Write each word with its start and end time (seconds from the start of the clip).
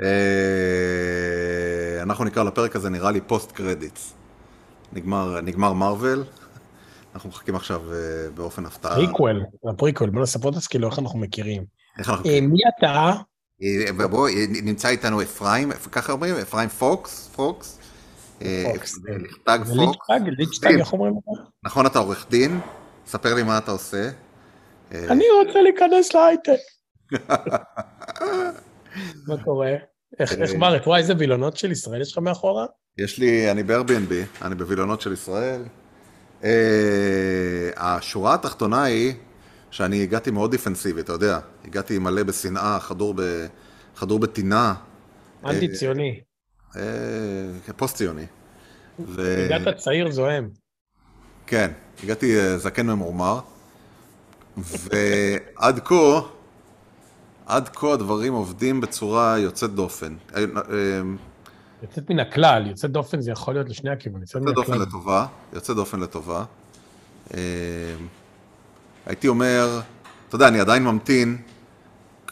אה, 0.00 0.06
אנחנו 2.02 2.24
נקרא 2.24 2.42
לפרק 2.42 2.76
הזה, 2.76 2.90
נראה 2.90 3.10
לי 3.10 3.20
post 3.20 3.52
credits. 3.52 4.14
נגמר, 4.92 5.72
Marvel, 5.72 6.24
אנחנו 7.14 7.28
מחכים 7.28 7.54
עכשיו 7.54 7.92
אה, 7.92 7.96
באופן 8.34 8.66
הפתעה. 8.66 8.94
prequel, 8.94 9.44
ה 9.68 9.73
prequel, 9.73 10.10
בוא 10.10 10.22
נספר 10.22 10.48
את 10.48 10.54
זה 10.54 10.60
כאילו 10.70 10.90
איך 10.90 10.98
אנחנו 10.98 11.18
מכירים. 11.18 11.64
איך 11.98 12.10
אנחנו... 12.10 12.30
אה, 12.30 12.40
מי 12.40 12.58
אתה? 12.78 13.12
בוא, 14.10 14.28
נמצא 14.62 14.88
איתנו 14.88 15.22
אפרים, 15.22 15.72
ככה 15.92 16.12
אומרים? 16.12 16.34
אפרים 16.34 16.68
פוקס? 16.68 17.30
פוקס? 17.36 17.78
אה, 18.42 18.72
פוקס, 18.72 18.98
ליצ'טג, 20.38 20.78
איך 20.78 20.92
אומרים 20.92 21.12
לך? 21.12 21.40
נכון, 21.64 21.86
אתה 21.86 21.98
עורך 21.98 22.26
דין? 22.30 22.60
ספר 23.06 23.34
לי 23.34 23.42
מה 23.42 23.58
אתה 23.58 23.70
עושה. 23.70 24.10
אני 24.92 25.24
רוצה 25.44 25.62
להיכנס 25.62 26.14
להייטק. 26.14 26.60
מה 29.26 29.44
קורה? 29.44 29.72
איך 30.20 30.32
איך 30.32 30.54
בארץ? 30.54 30.86
וואי, 30.86 31.00
איזה 31.00 31.14
וילונות 31.18 31.56
של 31.56 31.70
ישראל 31.72 32.00
יש 32.00 32.12
לך 32.12 32.18
מאחורה? 32.18 32.66
יש 32.98 33.18
לי, 33.18 33.50
אני 33.50 33.62
ב-Airbnb, 33.62 34.42
אני 34.42 34.54
בווילונות 34.54 35.00
של 35.00 35.12
ישראל. 35.12 35.62
אה, 36.44 37.70
השורה 37.76 38.34
התחתונה 38.34 38.84
היא 38.84 39.14
שאני 39.70 40.02
הגעתי 40.02 40.30
מאוד 40.30 40.50
דיפנסיבי, 40.50 41.00
אתה 41.00 41.12
יודע. 41.12 41.38
הגעתי 41.64 41.98
מלא 41.98 42.22
בשנאה, 42.22 42.80
חדור, 43.94 44.18
בטינה, 44.20 44.74
אנטי 45.44 45.68
ציוני. 45.68 46.20
אה, 46.76 47.72
פוסט 47.76 47.96
ציוני. 47.96 48.26
ו... 48.98 49.44
הגעת 49.44 49.76
צעיר 49.76 50.10
זועם. 50.10 50.48
כן, 51.46 51.70
הגעתי 52.04 52.38
אה, 52.38 52.58
זקן 52.58 52.86
ממורמר, 52.86 53.40
ועד 54.56 55.80
כה, 55.84 56.20
עד 57.46 57.68
כה 57.68 57.92
הדברים 57.92 58.32
עובדים 58.32 58.80
בצורה 58.80 59.38
יוצאת 59.38 59.70
דופן. 59.70 60.14
אה, 60.34 60.40
אה, 60.40 61.00
יוצאת 61.82 62.10
מן 62.10 62.20
הכלל, 62.20 62.66
יוצאת 62.66 62.90
דופן 62.90 63.20
זה 63.20 63.30
יכול 63.30 63.54
להיות 63.54 63.68
לשני 63.68 63.90
הכיוונים. 63.90 64.22
יוצאת 64.22 64.42
מן 64.42 64.48
יוצא 64.48 64.60
דופן. 64.60 64.78
לטובה, 64.78 65.26
יוצא 65.52 65.74
דופן 65.74 66.00
לטובה. 66.00 66.44
אה, 67.34 67.40
הייתי 69.06 69.28
אומר, 69.28 69.80
אתה 70.28 70.36
יודע, 70.36 70.48
אני 70.48 70.60
עדיין 70.60 70.84
ממתין, 70.84 71.36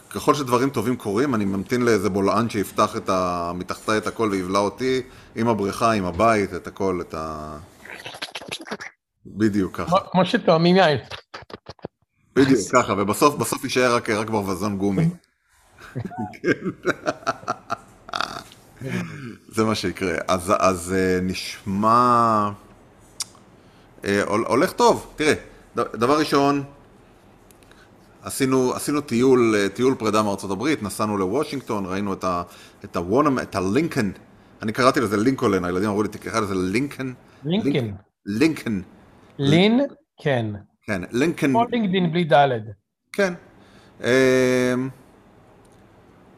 ככל 0.09 0.33
שדברים 0.33 0.69
טובים 0.69 0.95
קורים, 0.95 1.35
אני 1.35 1.45
ממתין 1.45 1.81
לאיזה 1.81 2.09
בולען 2.09 2.49
שיפתח 2.49 2.95
את 2.97 3.09
ה... 3.09 3.51
מתחתיי 3.55 3.97
את 3.97 4.07
הכל 4.07 4.29
ויבלע 4.31 4.59
אותי, 4.59 5.01
עם 5.35 5.47
הבריכה, 5.47 5.91
עם 5.91 6.05
הבית, 6.05 6.53
את 6.53 6.67
הכל, 6.67 7.01
את 7.01 7.13
ה... 7.13 7.57
בדיוק 9.25 9.77
ככה, 9.77 9.97
כמו 10.11 10.25
שתואמים 10.25 10.75
יין. 10.75 10.97
בדיוק 12.35 12.59
ככה, 12.73 12.93
ובסוף 12.97 13.35
בסוף 13.35 13.63
יישאר 13.63 13.95
רק, 13.95 14.09
רק 14.09 14.29
ברווזון 14.29 14.77
גומי. 14.77 15.09
זה 19.55 19.63
מה 19.63 19.75
שיקרה. 19.75 20.13
אז, 20.27 20.53
אז 20.59 20.93
אה, 20.97 21.19
נשמע... 21.21 22.49
אה, 24.05 24.23
הול- 24.23 24.45
הולך 24.47 24.71
טוב. 24.73 25.13
תראה, 25.15 25.33
דבר 25.75 26.19
ראשון, 26.19 26.63
עשינו, 28.23 28.73
עשינו 28.73 29.01
טיול, 29.01 29.55
אה, 29.55 29.69
טיול 29.69 29.95
פרידה 29.95 30.23
מארצות 30.23 30.51
הברית, 30.51 30.83
נסענו 30.83 31.17
לוושינגטון, 31.17 31.85
ראינו 31.85 32.13
את, 32.13 32.23
ה, 32.23 32.43
את 32.85 32.95
הוונאם, 32.95 33.39
את 33.39 33.55
הלינקן. 33.55 34.11
אני 34.61 34.71
קראתי 34.73 34.99
לזה 34.99 35.17
לינקולן, 35.17 35.65
הילדים 35.65 35.89
אמרו 35.89 36.03
לי, 36.03 36.09
תקרא 36.09 36.39
לזה 36.39 36.55
לינקן. 36.55 37.13
לינקן. 37.45 37.91
לינקן, 38.25 38.81
לין, 39.39 39.81
כן. 40.23 40.45
כן, 40.91 41.01
לינקן. 41.11 41.47
כמו 41.47 41.65
לינקדין 41.71 42.11
בלי 42.11 42.23
ד'. 42.23 42.49
כן. 43.13 43.33
אמ, 44.03 44.07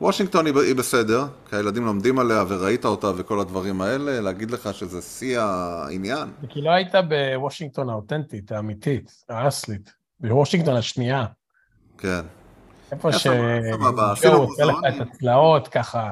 וושינגטון 0.02 0.46
היא 0.46 0.76
בסדר, 0.76 1.26
כי 1.50 1.56
הילדים 1.56 1.86
לומדים 1.86 2.20
עליה 2.20 2.44
וראית 2.48 2.86
אותה 2.86 3.12
וכל 3.18 3.40
הדברים 3.40 3.82
האלה, 3.82 4.22
להגיד 4.22 4.52
לך 4.52 4.74
שזה 4.74 5.02
שיא 5.02 5.40
העניין. 5.40 6.30
כי 6.50 6.62
לא 6.62 6.72
היית 6.72 6.92
בוושינגטון 7.10 7.90
האותנטית, 7.90 8.52
האמיתית, 8.52 9.24
האסלית. 9.30 9.94
בוושינגטון 10.20 10.76
השנייה. 10.76 11.26
כן, 11.98 12.22
איפה 12.92 13.12
ש... 13.12 13.28
ג'ו 13.28 14.02
עשינו 14.12 14.36
עושה 14.36 14.66
לך. 14.66 14.76
את 14.88 15.08
הצלעות 15.08 15.68
ככה, 15.68 16.12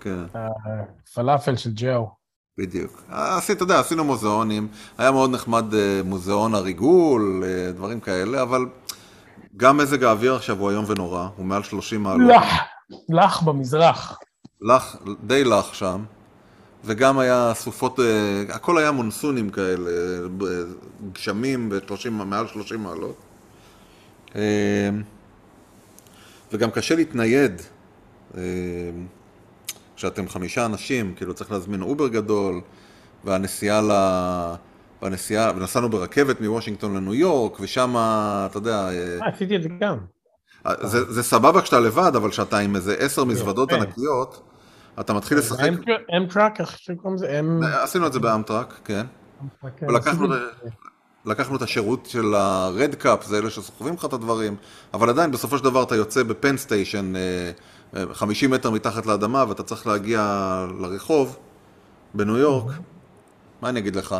כן, 0.00 0.18
הפלאפל 0.34 1.56
של 1.56 1.70
ג'ו. 1.74 2.17
בדיוק. 2.58 3.02
עשית, 3.10 3.56
אתה 3.56 3.62
יודע, 3.62 3.80
עשינו 3.80 4.04
מוזיאונים, 4.04 4.68
היה 4.98 5.10
מאוד 5.10 5.30
נחמד 5.30 5.74
אה, 5.74 6.00
מוזיאון 6.04 6.54
הריגול, 6.54 7.44
אה, 7.46 7.72
דברים 7.72 8.00
כאלה, 8.00 8.42
אבל 8.42 8.66
גם 9.56 9.76
מזג 9.76 10.04
האוויר 10.04 10.34
עכשיו 10.34 10.58
הוא 10.58 10.70
איום 10.70 10.84
ונורא, 10.88 11.28
הוא 11.36 11.46
מעל 11.46 11.62
30 11.62 12.02
מעלות. 12.02 12.30
לח, 12.30 12.44
לח 13.08 13.40
במזרח. 13.42 14.18
לח, 14.60 14.96
די 15.26 15.44
לח 15.44 15.74
שם, 15.74 16.04
וגם 16.84 17.18
היה 17.18 17.52
סופות, 17.54 18.00
אה, 18.00 18.04
הכל 18.48 18.78
היה 18.78 18.90
מונסונים 18.92 19.50
כאלה, 19.50 19.90
ב- 20.38 20.64
גשמים 21.12 21.68
ב-30, 21.68 22.10
מעל 22.10 22.46
30 22.46 22.82
מעלות. 22.82 23.16
וגם 26.52 26.70
קשה 26.70 26.94
להתנייד. 26.94 27.62
אה, 29.98 30.10
כשאתם 30.10 30.28
חמישה 30.28 30.66
אנשים, 30.66 31.14
כאילו 31.14 31.34
צריך 31.34 31.52
להזמין 31.52 31.82
אובר 31.82 32.08
גדול, 32.08 32.60
והנסיעה 33.24 33.80
ל... 33.80 33.90
והנסיעה, 35.02 35.52
ונסענו 35.56 35.88
ברכבת 35.88 36.40
מוושינגטון 36.40 36.96
לניו 36.96 37.14
יורק, 37.14 37.60
ושם, 37.60 37.94
אתה 37.96 38.58
יודע, 38.58 38.88
אה, 38.88 39.18
אה, 39.22 39.28
עשיתי 39.34 39.56
את 39.56 39.62
זה 39.62 39.68
גם. 39.80 39.96
זה, 40.80 41.12
זה 41.12 41.22
סבבה 41.22 41.62
כשאתה 41.62 41.80
לבד, 41.80 42.12
אבל 42.16 42.30
כשאתה 42.30 42.58
עם 42.58 42.76
איזה 42.76 42.94
עשר 42.98 43.24
מזוודות 43.24 43.72
יפה. 43.72 43.82
ענקיות, 43.82 44.42
אתה 45.00 45.12
מתחיל 45.12 45.38
לשחק. 45.38 45.70
אמטראק, 46.16 46.60
איך 46.60 46.78
שקוראים 46.78 47.14
לזה? 47.14 47.40
אמ... 47.40 47.60
עשינו 47.62 48.06
את 48.06 48.12
זה 48.12 48.20
באמטראק, 48.20 48.74
כן. 48.84 49.06
כן, 49.76 49.86
ולקחנו 49.88 50.24
את 50.24 50.30
זה. 50.30 50.70
לקחנו 51.24 51.56
את 51.56 51.62
השירות 51.62 52.06
של 52.06 52.34
ה-Red 52.34 53.04
Cup, 53.04 53.24
זה 53.24 53.38
אלה 53.38 53.50
שסוחבים 53.50 53.94
לך 53.94 54.04
את 54.04 54.12
הדברים, 54.12 54.56
אבל 54.94 55.08
עדיין 55.08 55.30
בסופו 55.30 55.58
של 55.58 55.64
דבר 55.64 55.82
אתה 55.82 55.96
יוצא 55.96 56.22
בפן 56.22 56.56
סטיישן 56.56 57.16
אה, 57.16 57.20
אה, 57.20 57.50
50 58.12 58.50
מטר 58.50 58.70
מתחת 58.70 59.06
לאדמה 59.06 59.44
ואתה 59.48 59.62
צריך 59.62 59.86
להגיע 59.86 60.20
לרחוב 60.80 61.36
בניו 62.14 62.36
יורק. 62.36 62.72
מה 63.62 63.68
אני 63.68 63.80
אגיד 63.80 63.96
לך? 63.96 64.16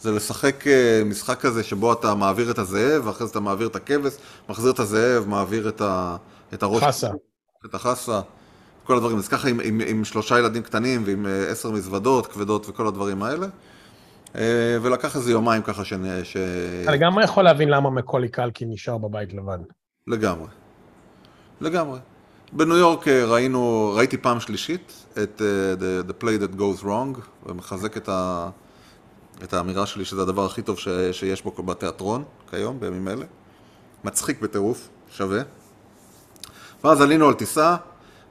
זה 0.00 0.12
לשחק 0.12 0.66
אה, 0.66 1.02
משחק 1.04 1.40
כזה 1.40 1.62
שבו 1.62 1.92
אתה 1.92 2.14
מעביר 2.14 2.50
את 2.50 2.58
הזאב, 2.58 3.06
ואחרי 3.06 3.26
זה 3.26 3.30
אתה 3.30 3.40
מעביר 3.40 3.66
את 3.66 3.76
הכבש, 3.76 4.12
מחזיר 4.48 4.72
את 4.72 4.78
הזאב, 4.78 5.28
מעביר 5.28 5.68
את, 5.68 5.80
ה... 5.80 6.16
את 6.54 6.62
הראש. 6.62 6.82
חסה. 6.82 7.10
את 7.66 7.74
החסה, 7.74 8.20
כל 8.84 8.96
הדברים. 8.96 9.18
אז 9.18 9.28
ככה 9.28 9.48
עם, 9.48 9.60
עם, 9.64 9.80
עם 9.86 10.04
שלושה 10.04 10.38
ילדים 10.38 10.62
קטנים 10.62 11.02
ועם 11.06 11.26
אה, 11.26 11.50
עשר 11.50 11.70
מזוודות 11.70 12.26
כבדות 12.26 12.68
וכל 12.68 12.86
הדברים 12.86 13.22
האלה. 13.22 13.46
אה, 14.36 14.78
ולקח 14.82 15.16
איזה 15.16 15.32
יומיים 15.32 15.62
ככה 15.62 15.84
ש... 15.84 15.92
ש... 16.22 16.36
אתה 16.82 16.92
לגמרי 16.92 17.24
יכול 17.24 17.44
להבין 17.44 17.68
למה 17.68 17.90
מקולי 17.90 18.28
קלקי 18.28 18.64
נשאר 18.64 18.98
בבית 18.98 19.32
לבד. 19.34 19.58
לגמרי. 20.06 20.48
לגמרי. 21.60 21.98
בניו 22.54 22.76
יורק 22.76 23.08
אה, 23.08 23.24
ראינו, 23.24 23.92
ראיתי 23.96 24.16
פעם 24.16 24.40
שלישית 24.40 24.92
את 25.22 25.40
uh, 25.40 25.80
the, 25.80 26.10
the 26.10 26.24
play 26.24 26.42
that 26.42 26.58
goes 26.58 26.84
wrong, 26.84 27.20
ומחזק 27.46 27.96
את, 27.96 28.08
ה, 28.08 28.48
את 29.44 29.54
האמירה 29.54 29.86
שלי 29.86 30.04
שזה 30.04 30.22
הדבר 30.22 30.44
הכי 30.44 30.62
טוב 30.62 30.78
ש, 30.78 30.88
שיש 31.12 31.42
בו 31.42 31.50
בתיאטרון 31.50 32.24
כיום, 32.50 32.80
בימים 32.80 33.08
אלה. 33.08 33.24
מצחיק 34.04 34.40
בטירוף, 34.40 34.88
שווה. 35.10 35.42
ואז 36.84 37.00
עלינו 37.00 37.28
על 37.28 37.34
טיסה, 37.34 37.76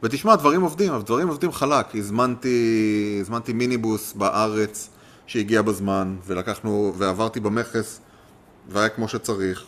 ותשמע, 0.04 0.36
דברים 0.36 0.62
עובדים, 0.62 1.02
דברים 1.02 1.28
עובדים 1.28 1.52
חלק. 1.52 1.96
הזמנתי, 1.96 3.18
הזמנתי 3.22 3.54
מיניבוס 3.54 4.14
בארץ 4.14 4.90
שהגיע 5.28 5.62
בזמן, 5.62 6.16
ולקחנו, 6.26 6.94
ועברתי 6.98 7.40
במכס, 7.40 8.02
והיה 8.70 8.90
כמו 8.90 9.08
שצריך. 9.08 9.66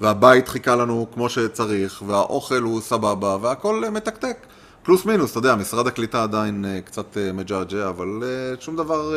והבית 0.00 0.48
חיכה 0.48 0.76
לנו 0.76 1.06
כמו 1.14 1.28
שצריך, 1.28 2.02
והאוכל 2.06 2.62
הוא 2.62 2.80
סבבה, 2.80 3.36
והכל 3.40 3.84
אה, 3.84 3.90
מתקתק. 3.90 4.36
פלוס 4.82 5.04
מינוס, 5.04 5.30
אתה 5.30 5.38
יודע, 5.38 5.54
משרד 5.54 5.86
הקליטה 5.86 6.22
עדיין 6.22 6.64
אה, 6.64 6.80
קצת 6.80 7.16
אה, 7.16 7.32
מג'עג'ע, 7.32 7.88
אבל 7.88 8.22
שום 8.60 8.76
דבר 8.76 9.14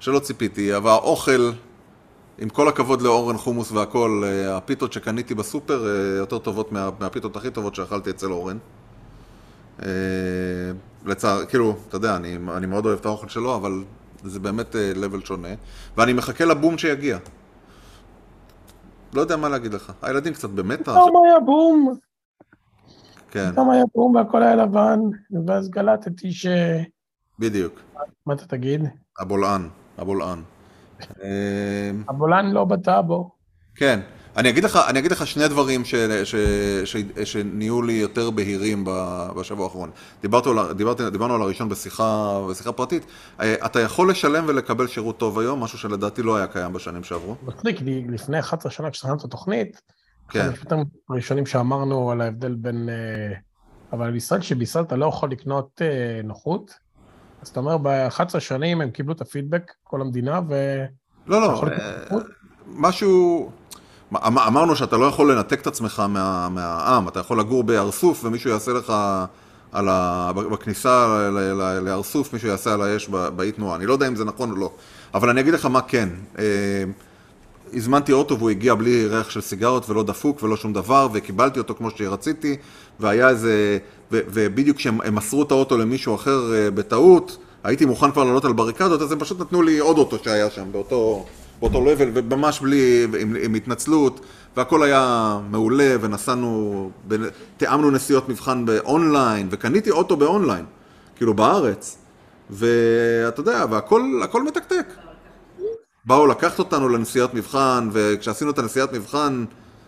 שלא 0.00 0.18
ציפיתי. 0.18 0.76
אבל 0.76 0.90
האוכל, 0.90 1.50
עם 2.38 2.48
כל 2.48 2.68
הכבוד 2.68 3.02
לאורן 3.02 3.38
חומוס 3.38 3.72
והכל, 3.72 4.22
הפיתות 4.48 4.92
שקניתי 4.92 5.34
בסופר 5.34 5.86
יותר 6.18 6.38
טובות 6.38 6.72
מה, 6.72 6.90
מהפיתות 7.00 7.36
הכי 7.36 7.50
טובות 7.50 7.74
שאכלתי 7.74 8.10
אצל 8.10 8.32
אורן. 8.32 8.58
לצער, 11.06 11.44
כאילו, 11.44 11.76
אתה 11.88 11.96
יודע, 11.96 12.16
אני, 12.16 12.38
אני 12.56 12.66
מאוד 12.66 12.86
אוהב 12.86 12.98
את 12.98 13.06
האוכל 13.06 13.28
שלו, 13.28 13.56
אבל 13.56 13.84
זה 14.24 14.40
באמת 14.40 14.76
לבל 14.94 15.24
שונה. 15.24 15.48
ואני 15.96 16.12
מחכה 16.12 16.44
לבום 16.44 16.78
שיגיע. 16.78 17.18
לא 19.12 19.20
יודע 19.20 19.36
מה 19.36 19.48
להגיד 19.48 19.74
לך. 19.74 19.92
הילדים 20.02 20.32
קצת 20.32 20.50
במתח. 20.50 20.92
פתאום 20.92 21.24
היה 21.26 21.40
בום, 21.40 21.94
כן, 23.30 23.52
פתאום 23.52 23.70
היה 23.70 23.84
בום 23.94 24.14
והכל 24.14 24.42
היה 24.42 24.56
לבן, 24.56 25.00
ואז 25.46 25.70
גלטתי 25.70 26.32
ש... 26.32 26.46
בדיוק. 27.38 27.80
מה 28.26 28.34
אתה 28.34 28.46
תגיד? 28.46 28.80
הבולען, 29.18 29.68
הבולען. 29.98 30.38
אה, 31.22 31.90
הבולען 32.08 32.50
לא 32.50 32.64
בטאבו. 32.64 33.30
כן, 33.74 34.00
אני 34.38 34.48
אגיד 34.50 34.64
לך, 34.64 34.78
אני 34.88 34.98
אגיד 34.98 35.12
לך 35.12 35.26
שני 35.26 35.48
דברים 35.48 35.84
ש, 35.84 35.94
ש, 36.24 36.34
ש, 36.84 36.96
שנהיו 37.24 37.82
לי 37.82 37.92
יותר 37.92 38.30
בהירים 38.30 38.84
בשבוע 39.36 39.64
האחרון. 39.64 39.90
דיברת, 40.22 40.46
על- 40.46 40.72
דיברתי, 40.72 41.10
דיברנו 41.10 41.34
על 41.34 41.42
הראשון 41.42 41.68
בשיחה, 41.68 42.40
בשיחה 42.50 42.72
פרטית. 42.72 43.06
אה, 43.40 43.66
אתה 43.66 43.80
יכול 43.80 44.10
לשלם 44.10 44.44
ולקבל 44.48 44.86
שירות 44.86 45.18
טוב 45.18 45.38
היום, 45.38 45.60
משהו 45.62 45.78
שלדעתי 45.78 46.22
לא 46.22 46.36
היה 46.36 46.46
קיים 46.46 46.72
בשנים 46.72 47.04
שעברו. 47.04 47.34
מצחיק, 47.42 47.80
לי- 47.80 48.04
לפני 48.08 48.38
11 48.40 48.72
שנה 48.72 48.90
כשסיימנו 48.90 49.18
את 49.18 49.24
התוכנית, 49.24 49.82
כן. 50.28 50.40
אחד 50.40 50.48
המשפטים 50.48 50.78
הראשונים 51.10 51.46
שאמרנו 51.46 52.10
על 52.10 52.20
ההבדל 52.20 52.54
בין... 52.54 52.88
אה, 52.88 53.34
אבל 53.92 54.10
בישראל, 54.10 54.40
שבישראל 54.40 54.84
אתה 54.84 54.96
לא 54.96 55.06
יכול 55.06 55.30
לקנות 55.30 55.82
אה, 55.82 56.20
נוחות, 56.24 56.74
אז 57.42 57.48
אתה 57.48 57.60
אומר, 57.60 57.78
ב-11 57.78 58.40
שנים 58.40 58.80
הם 58.80 58.90
קיבלו 58.90 59.12
את 59.14 59.20
הפידבק, 59.20 59.72
כל 59.84 60.00
המדינה, 60.00 60.40
ו... 60.48 60.84
לא, 61.26 61.40
לא? 61.40 61.62
משהו... 62.66 63.50
אמ- 64.14 64.38
אמרנו 64.38 64.76
שאתה 64.76 64.96
לא 64.96 65.04
יכול 65.04 65.32
לנתק 65.32 65.60
את 65.60 65.66
עצמך 65.66 66.02
מה, 66.08 66.48
מהעם, 66.48 67.08
אתה 67.08 67.20
יכול 67.20 67.40
לגור 67.40 67.64
בארסוף 67.64 68.24
ומישהו 68.24 68.50
יעשה 68.50 68.72
לך 68.72 68.92
על 69.72 69.88
ה... 69.88 70.32
בכניסה 70.52 71.06
ל- 71.32 71.38
ל- 71.38 71.80
לארסוף, 71.80 72.32
מישהו 72.32 72.48
יעשה 72.48 72.74
על 72.74 72.82
האש 72.82 73.08
באי 73.08 73.52
תנועה. 73.52 73.76
אני 73.76 73.86
לא 73.86 73.92
יודע 73.92 74.08
אם 74.08 74.16
זה 74.16 74.24
נכון 74.24 74.50
או 74.50 74.56
לא, 74.56 74.70
אבל 75.14 75.30
אני 75.30 75.40
אגיד 75.40 75.54
לך 75.54 75.66
מה 75.66 75.80
כן. 75.80 76.08
אה, 76.38 76.44
הזמנתי 77.74 78.12
אוטו 78.12 78.38
והוא 78.38 78.50
הגיע 78.50 78.74
בלי 78.74 79.06
ריח 79.06 79.30
של 79.30 79.40
סיגרות 79.40 79.90
ולא 79.90 80.02
דפוק 80.02 80.42
ולא 80.42 80.56
שום 80.56 80.72
דבר, 80.72 81.08
וקיבלתי 81.12 81.58
אותו 81.58 81.74
כמו 81.74 81.90
שרציתי, 81.90 82.56
והיה 83.00 83.28
איזה... 83.28 83.78
ו- 84.12 84.20
ובדיוק 84.28 84.76
כשהם 84.76 85.00
הם 85.00 85.14
מסרו 85.14 85.42
את 85.42 85.50
האוטו 85.50 85.78
למישהו 85.78 86.14
אחר 86.14 86.54
אה, 86.54 86.70
בטעות, 86.70 87.38
הייתי 87.64 87.84
מוכן 87.84 88.10
כבר 88.10 88.24
לעלות 88.24 88.44
על 88.44 88.52
בריקדות, 88.52 89.02
אז 89.02 89.12
הם 89.12 89.18
פשוט 89.18 89.40
נתנו 89.40 89.62
לי 89.62 89.78
עוד 89.78 89.98
אוטו 89.98 90.16
שהיה 90.24 90.50
שם, 90.50 90.72
באותו, 90.72 91.26
באותו 91.60 91.84
לבל, 91.84 92.10
וממש 92.14 92.60
בלי, 92.60 93.06
עם, 93.20 93.36
עם 93.42 93.54
התנצלות, 93.54 94.20
והכל 94.56 94.82
היה 94.82 95.38
מעולה, 95.50 95.96
ונסענו, 96.00 96.90
תיאמנו 97.56 97.90
נסיעות 97.90 98.28
מבחן 98.28 98.66
באונליין, 98.66 99.48
וקניתי 99.50 99.90
אוטו 99.90 100.16
באונליין, 100.16 100.64
כאילו 101.16 101.34
בארץ, 101.34 101.98
ואתה 102.50 103.40
יודע, 103.40 103.64
והכל 103.70 104.20
הכל 104.24 104.42
מתקתק. 104.42 104.86
באו 106.04 106.26
לקחת 106.26 106.58
אותנו 106.58 106.88
לנסיעת 106.88 107.34
מבחן, 107.34 107.88
וכשעשינו 107.92 108.50
את 108.50 108.58
הנסיעת 108.58 108.92
מבחן, 108.92 109.44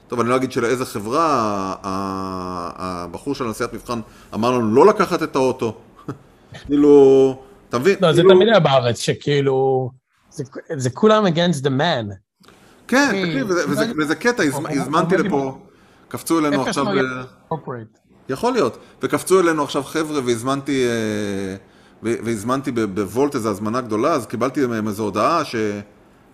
טוב, 0.08 0.20
אני 0.20 0.28
לא 0.28 0.36
אגיד 0.36 0.52
שלאיזה 0.52 0.86
חברה, 0.86 1.74
הבחור 1.82 3.34
של 3.34 3.44
הנסיעת 3.44 3.72
מבחן 3.72 4.00
אמר 4.34 4.50
לנו 4.50 4.74
לא 4.74 4.86
לקחת 4.86 5.22
את 5.22 5.36
האוטו. 5.36 5.74
כאילו, 6.66 7.36
אתה 7.68 7.78
מבין? 7.78 7.96
לא, 8.00 8.12
זה 8.12 8.22
כאילו- 8.22 8.34
תמיד 8.34 8.48
היה 8.48 8.60
בארץ, 8.60 8.98
שכאילו... 8.98 9.90
זה, 10.76 10.90
כולם 10.90 11.26
against 11.26 11.62
the 11.64 11.68
man. 11.68 12.14
כן, 12.88 13.08
תקשיב, 13.24 13.46
וזה- 13.50 13.64
וזה- 13.70 13.74
זה- 13.86 13.92
וזה 13.98 14.14
קטע, 14.14 14.42
הזמנתי 14.70 15.16
לפה, 15.16 15.58
קפצו 16.08 16.38
אלינו 16.38 16.56
עכשיו, 16.68 16.86
אה. 16.88 17.22
יכול 18.28 18.52
להיות, 18.52 18.78
וקפצו 19.02 19.40
אלינו 19.40 19.62
עכשיו 19.62 19.82
חבר'ה 19.82 20.20
והזמנתי, 20.24 20.84
אה, 20.86 21.56
והזמנתי 22.02 22.70
בוולט 22.72 23.34
איזו 23.34 23.50
הזמנה 23.50 23.80
גדולה, 23.80 24.12
אז 24.12 24.26
קיבלתי 24.26 24.66
מהם 24.66 24.88
איזו 24.88 25.02
הודעה 25.02 25.44
ש... 25.44 25.56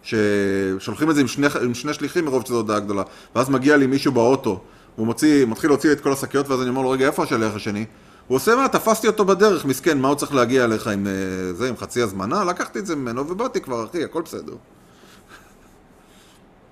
ששולחים 0.03 1.11
את 1.11 1.15
זה 1.15 1.21
עם 1.21 1.27
שני, 1.29 1.47
עם 1.63 1.75
שני 1.75 1.95
שליחים 1.95 2.25
מרוב 2.25 2.43
שזו 2.47 2.57
הודעה 2.57 2.81
גדולה, 2.81 3.03
ואז 3.37 3.51
מגיע 3.51 3.77
לי 3.77 3.87
מישהו 3.87 4.13
באוטו, 4.13 4.61
הוא 4.97 5.07
מוציא, 5.07 5.47
מתחיל 5.47 5.71
להוציא 5.71 5.93
את 5.93 6.01
כל 6.01 6.13
השקיות, 6.13 6.49
ואז 6.49 6.61
אני 6.63 6.69
אומר 6.69 6.83
לו, 6.83 6.91
רגע, 6.91 7.07
איפה 7.07 7.23
השליח 7.23 7.55
השני? 7.55 7.85
הוא 8.29 8.37
עושה 8.37 8.57
מה, 8.57 8.69
תפסתי 8.69 9.07
אותו 9.07 9.25
בדרך, 9.25 9.65
מסכן, 9.65 9.99
מה 9.99 10.09
הוא 10.09 10.17
צריך 10.17 10.35
להגיע 10.35 10.65
אליך 10.65 10.87
עם 10.87 11.07
אה, 11.07 11.13
זה, 11.53 11.69
עם 11.69 11.77
חצי 11.77 12.03
הזמנה? 12.03 12.45
לקחתי 12.45 12.79
את 12.79 12.87
זה 12.87 12.97
ממנו 12.97 13.29
ובאתי 13.29 13.61
כבר, 13.61 13.85
אחי, 13.85 14.05
הכל 14.05 14.23
בסדר. 14.23 14.55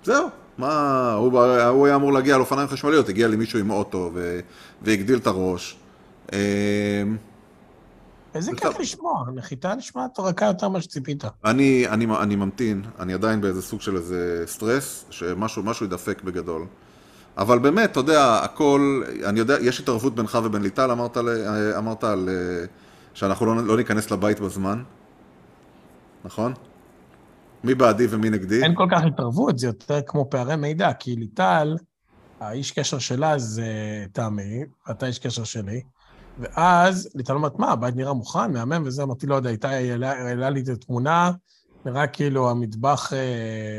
זהו, 0.04 0.28
מה, 0.58 1.12
הוא, 1.12 1.32
בא- 1.32 1.68
הוא 1.68 1.86
היה 1.86 1.96
אמור 1.96 2.12
להגיע 2.12 2.34
על 2.34 2.40
אופניים 2.40 2.68
חשמליות, 2.68 3.08
הגיע 3.08 3.28
לי 3.28 3.36
מישהו 3.36 3.58
עם 3.58 3.70
אוטו 3.70 4.10
ו, 4.14 4.40
והגדיל 4.82 5.18
את 5.18 5.26
הראש. 5.26 5.76
אה, 6.32 6.38
איזה 8.34 8.50
זה 8.50 8.56
כיף 8.56 8.72
טוב. 8.72 8.80
לשמוע, 8.80 9.24
נחיתה 9.34 9.74
נשמעת 9.74 10.18
רכה 10.18 10.46
יותר 10.46 10.68
ממה 10.68 10.80
שציפית. 10.80 11.24
אני... 11.44 11.86
אני, 11.88 12.06
אני, 12.20 12.36
ממתין, 12.36 12.82
אני 12.98 13.14
עדיין 13.14 13.40
באיזה 13.40 13.62
סוג 13.62 13.80
של 13.80 13.96
איזה 13.96 14.42
סטרס, 14.46 15.04
שמשהו 15.10 15.62
משהו 15.62 15.86
ידפק 15.86 16.22
בגדול. 16.22 16.66
אבל 17.38 17.58
באמת, 17.58 17.90
אתה 17.90 18.00
יודע, 18.00 18.40
הכל, 18.42 19.02
אני 19.24 19.38
יודע, 19.38 19.56
יש 19.60 19.80
התערבות 19.80 20.14
בינך 20.14 20.38
ובין 20.44 20.62
ליטל, 20.62 20.90
אמרת, 20.90 21.16
ל- 21.16 21.74
אמרת 21.78 22.04
על, 22.04 22.28
אה, 22.28 22.64
שאנחנו 23.14 23.46
לא, 23.46 23.64
לא 23.64 23.76
ניכנס 23.76 24.10
לבית 24.10 24.40
בזמן, 24.40 24.82
נכון? 26.24 26.52
מי 27.64 27.74
בעדי 27.74 28.06
ומי 28.10 28.30
נגדי? 28.30 28.62
אין 28.62 28.74
כל 28.74 28.86
כך 28.92 29.02
התערבות, 29.06 29.58
זה 29.58 29.66
יותר 29.66 30.00
כמו 30.06 30.30
פערי 30.30 30.56
מידע, 30.56 30.92
כי 30.92 31.16
ליטל, 31.16 31.76
האיש 32.40 32.70
קשר 32.72 32.98
שלה 32.98 33.38
זה 33.38 33.66
תמי, 34.12 34.64
ואתה 34.88 35.06
איש 35.06 35.18
קשר 35.18 35.44
שלי, 35.44 35.82
ואז 36.38 37.10
ליטל 37.14 37.32
אומרת, 37.32 37.58
מה, 37.58 37.72
הבית 37.72 37.96
נראה 37.96 38.12
מוכן, 38.12 38.52
מהמם 38.52 38.82
וזה, 38.86 39.02
אמרתי, 39.02 39.26
לא 39.26 39.34
יודע, 39.34 39.50
איתי 39.50 39.68
העלה 39.68 40.50
לי 40.50 40.60
את 40.60 40.68
התמונה, 40.68 41.30
נראה 41.84 42.06
כאילו 42.06 42.50
המטבח 42.50 43.12
אה, 43.12 43.18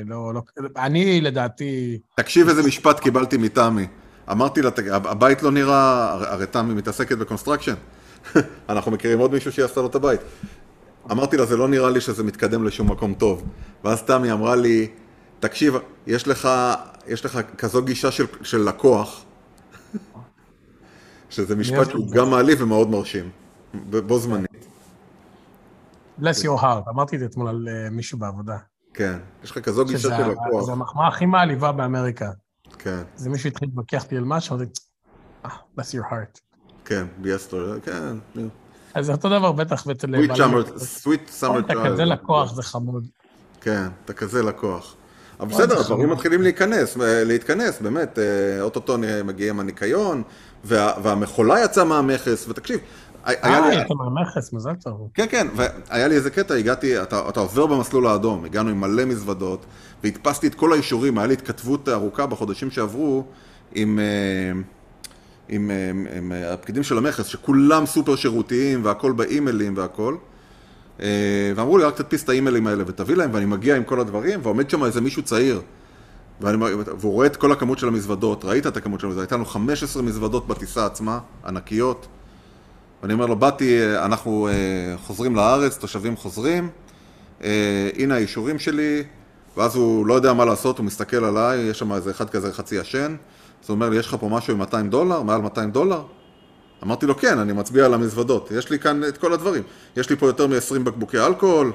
לא, 0.05 0.33
לא... 0.33 0.41
אני, 0.77 1.21
לדעתי, 1.21 1.99
תקשיב 2.15 2.49
איזה 2.49 2.63
משפט 2.63 2.99
קיבלתי 2.99 3.37
מתמי. 3.37 3.87
אמרתי 4.31 4.61
לה, 4.61 4.71
"תג- 4.71 4.89
הבית 4.89 5.43
לא 5.43 5.51
נראה, 5.51 6.11
הר- 6.11 6.33
הרי 6.33 6.45
תמי 6.47 6.73
מתעסקת 6.73 7.17
ב 7.17 7.21
construction. 7.21 7.73
אנחנו 8.69 8.91
מכירים 8.91 9.19
עוד 9.19 9.31
מישהו 9.33 9.51
שיעשה 9.51 9.81
לו 9.81 9.87
את 9.87 9.95
הבית. 9.95 10.19
אמרתי 11.11 11.37
לה, 11.37 11.45
זה 11.45 11.57
לא 11.57 11.67
נראה 11.67 11.89
לי 11.89 12.01
שזה 12.01 12.23
מתקדם 12.23 12.63
לשום 12.63 12.91
מקום 12.91 13.13
טוב. 13.13 13.43
ואז 13.83 14.03
תמי 14.03 14.31
אמרה 14.31 14.55
לי, 14.55 14.87
תקשיב, 15.39 15.73
יש 16.07 16.27
לך, 16.27 16.49
יש 17.07 17.25
לך 17.25 17.39
כזו 17.57 17.81
גישה 17.83 18.11
של, 18.11 18.25
של 18.41 18.57
לקוח, 18.69 19.23
שזה 21.29 21.55
משפט 21.55 21.89
שהוא. 21.89 22.11
גם 22.11 22.29
מעליב 22.29 22.61
ומאוד 22.61 22.89
מרשים, 22.89 23.29
בו 23.89 24.19
זמנית. 24.19 24.65
Bless 26.19 26.43
your 26.43 26.61
heart, 26.61 26.89
אמרתי 26.89 27.15
את 27.15 27.19
זה 27.19 27.25
אתמול 27.25 27.47
על 27.47 27.67
אה, 27.71 27.89
מישהו 27.89 28.17
בעבודה. 28.17 28.57
כן, 28.93 29.17
יש 29.43 29.51
לך 29.51 29.59
כזו 29.59 29.85
גישה 29.85 30.17
של 30.17 30.31
לקוח. 30.31 30.63
זה 30.65 30.71
המחמאה 30.71 31.07
הכי 31.07 31.25
מעליבה 31.25 31.71
באמריקה. 31.71 32.29
כן, 32.79 33.01
זה 33.15 33.29
מישהו 33.29 33.49
התחיל 33.49 33.67
להתווכח 33.67 34.03
איתי 34.03 34.17
על 34.17 34.23
משהו, 34.23 34.55
אמרתי, 34.55 34.71
"אה, 35.45 35.49
bless 35.79 35.83
your 35.83 36.11
heart. 36.11 36.39
כן, 36.85 37.05
ביאס 37.17 37.51
לו, 37.51 37.73
כן. 37.83 38.41
אז 38.93 39.05
זה 39.05 39.11
אותו 39.11 39.29
דבר 39.29 39.51
בטח 39.51 39.87
אצל... 39.87 40.15
sweet 40.15 40.37
summer, 40.37 41.41
summer 41.41 41.59
אתה 41.59 41.73
child. 41.73 41.85
כזה 41.85 42.05
לקוח, 42.05 42.53
זה 42.53 42.63
חמוד. 42.63 43.07
כן, 43.61 43.87
אתה 44.05 44.13
כזה 44.13 44.43
לקוח. 44.43 44.95
אבל 45.39 45.49
בסדר, 45.49 45.79
הדברים. 45.79 46.09
מתחילים 46.09 46.41
להיכנס, 46.41 46.97
אה, 47.01 47.23
להתכנס, 47.23 47.81
באמת, 47.81 48.19
אה, 48.19 48.61
אוטוטו 48.61 48.97
מגיעים 49.25 49.59
הניקיון, 49.59 50.23
וה, 50.63 50.93
והמכולה 51.03 51.63
יצאה 51.63 51.83
מהמכס, 51.83 52.47
ותקשיב. 52.49 52.79
אה, 53.27 53.81
אתה 53.81 53.93
מהמכס, 53.93 54.53
מזל 54.53 54.73
טוב. 54.73 55.09
כן, 55.13 55.25
כן, 55.29 55.47
והיה 55.55 56.07
לי 56.07 56.15
איזה 56.15 56.29
קטע, 56.29 56.53
הגעתי, 56.53 57.01
אתה, 57.01 57.29
אתה 57.29 57.39
עובר 57.39 57.65
במסלול 57.65 58.07
האדום, 58.07 58.45
הגענו 58.45 58.69
עם 58.69 58.81
מלא 58.81 59.05
מזוודות, 59.05 59.65
והדפסתי 60.03 60.47
את 60.47 60.55
כל 60.55 60.73
האישורים, 60.73 61.17
היה 61.17 61.27
לי 61.27 61.33
התכתבות 61.33 61.89
ארוכה 61.89 62.25
בחודשים 62.25 62.71
שעברו 62.71 63.23
עם, 63.75 63.99
אה, 63.99 64.61
עם, 65.49 65.71
אה, 65.71 65.89
עם, 65.89 66.07
עם 66.17 66.31
אה, 66.31 66.53
הפקידים 66.53 66.83
של 66.83 66.97
המכס, 66.97 67.25
שכולם 67.25 67.85
סופר 67.85 68.15
שירותיים, 68.15 68.85
והכל 68.85 69.11
באימיילים 69.11 69.77
והכל. 69.77 70.15
אה, 71.01 71.51
ואמרו 71.55 71.77
לי, 71.77 71.83
רק 71.83 71.95
תדפיס 71.95 72.23
את 72.23 72.29
האימיילים 72.29 72.67
האלה 72.67 72.83
ותביא 72.87 73.15
להם, 73.15 73.29
ואני 73.33 73.45
מגיע 73.45 73.75
עם 73.75 73.83
כל 73.83 73.99
הדברים, 73.99 74.39
ועומד 74.43 74.69
שם 74.69 74.83
איזה 74.83 75.01
מישהו 75.01 75.23
צעיר. 75.23 75.61
ואני, 76.41 76.57
והוא 76.99 77.13
רואה 77.13 77.27
את 77.27 77.35
כל 77.35 77.51
הכמות 77.51 77.79
של 77.79 77.87
המזוודות, 77.87 78.45
ראית 78.45 78.67
את 78.67 78.77
הכמות 78.77 78.99
של 78.99 79.07
המזוודות, 79.07 79.27
הייתה 79.27 79.35
לנו 79.35 79.45
15 79.45 80.03
מזוודות 80.03 80.47
בטיסה 80.47 80.85
עצמה, 80.85 81.19
ענקיות. 81.45 82.07
ואני 83.01 83.13
אומר 83.13 83.25
לו, 83.25 83.35
באתי, 83.35 83.81
אה, 83.81 84.05
אנחנו 84.05 84.47
אה, 84.47 84.97
חוזרים 84.97 85.35
לארץ, 85.35 85.77
תושבים 85.77 86.17
חוזרים, 86.17 86.69
אה, 87.43 87.89
הנה 87.97 88.15
האישורים 88.15 88.59
שלי, 88.59 89.03
ואז 89.57 89.75
הוא 89.75 90.05
לא 90.05 90.13
יודע 90.13 90.33
מה 90.33 90.45
לעשות, 90.45 90.77
הוא 90.77 90.85
מסתכל 90.85 91.23
עליי, 91.23 91.59
יש 91.59 91.79
שם 91.79 91.93
איזה 91.93 92.11
אחד 92.11 92.29
כזה 92.29 92.53
חצי 92.53 92.75
ישן, 92.75 93.15
אז 93.63 93.69
הוא 93.69 93.75
אומר 93.75 93.89
לי, 93.89 93.97
יש 93.97 94.07
לך 94.07 94.15
פה 94.19 94.29
משהו 94.29 94.53
עם 94.53 94.59
200 94.59 94.89
דולר, 94.89 95.21
מעל 95.21 95.41
200 95.41 95.71
דולר? 95.71 96.03
אמרתי 96.83 97.05
לו, 97.05 97.17
כן, 97.17 97.39
אני 97.39 97.53
מצביע 97.53 97.85
על 97.85 97.93
המזוודות, 97.93 98.51
יש 98.51 98.69
לי 98.69 98.79
כאן 98.79 99.03
את 99.07 99.17
כל 99.17 99.33
הדברים, 99.33 99.63
יש 99.97 100.09
לי 100.09 100.15
פה 100.15 100.25
יותר 100.25 100.47
מ-20 100.47 100.79
בקבוקי 100.83 101.19
אלכוהול, 101.19 101.71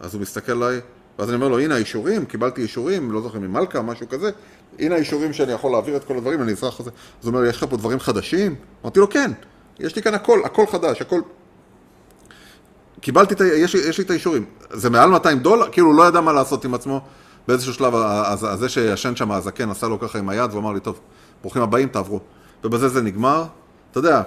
אז 0.00 0.14
הוא 0.14 0.22
מסתכל 0.22 0.52
עליי, 0.52 0.80
ואז 1.18 1.28
אני 1.28 1.36
אומר 1.36 1.48
לו, 1.48 1.58
הנה 1.58 1.74
האישורים, 1.74 2.24
קיבלתי 2.24 2.62
אישורים, 2.62 3.12
לא 3.12 3.20
זוכר 3.20 3.38
ממלכה, 3.38 3.82
משהו 3.82 4.08
כזה, 4.08 4.30
הנה 4.78 4.94
האישורים 4.94 5.32
שאני 5.32 5.52
יכול 5.52 5.72
להעביר 5.72 5.96
את 5.96 6.04
כל 6.04 6.16
הדברים, 6.16 6.42
אני 6.42 6.52
אזרח 6.52 6.80
הזה. 6.80 6.90
אז 6.90 7.26
הוא 7.26 7.32
אומר 7.32 7.40
לי, 7.40 7.48
יש 7.48 7.56
לך 7.56 7.64
פה 7.70 7.76
דברים 7.76 8.00
חדשים? 8.00 8.54
אמרתי 8.82 9.00
לו, 9.00 9.10
כן, 9.10 9.30
יש 9.80 9.96
לי 9.96 10.02
כאן 10.02 10.14
הכל, 10.14 10.40
הכל 10.44 10.66
חדש, 10.66 11.00
הכל... 11.00 11.20
קיבלתי 13.00 13.34
את 13.34 13.40
ה... 13.40 13.44
יש, 13.44 13.74
יש 13.74 13.98
לי 13.98 14.04
את 14.04 14.10
האישורים. 14.10 14.44
זה 14.70 14.90
מעל 14.90 15.10
200 15.10 15.38
דולר? 15.38 15.70
כאילו, 15.70 15.92
לא 15.92 16.08
ידע 16.08 16.20
מה 16.20 16.32
לעשות 16.32 16.64
עם 16.64 16.74
עצמו. 16.74 17.00
באיזשהו 17.48 17.74
שלב, 17.74 17.94
זה 18.54 18.68
שישן 18.68 19.16
שם, 19.16 19.32
הזקן, 19.32 19.70
עשה 19.70 19.88
לו 19.88 20.00
ככה 20.00 20.18
עם 20.18 20.28
היד, 20.28 20.50
והוא 20.50 20.60
אמר 20.60 20.72
לי, 20.72 20.80
טוב, 20.80 21.00
ברוכים 21.40 21.62
הבאים, 21.62 21.88
תעברו. 21.88 22.20
ובזה 22.64 22.88
זה 22.88 23.02
נגמר. 23.02 23.44
אתה 23.90 23.98
יודע, 23.98 24.22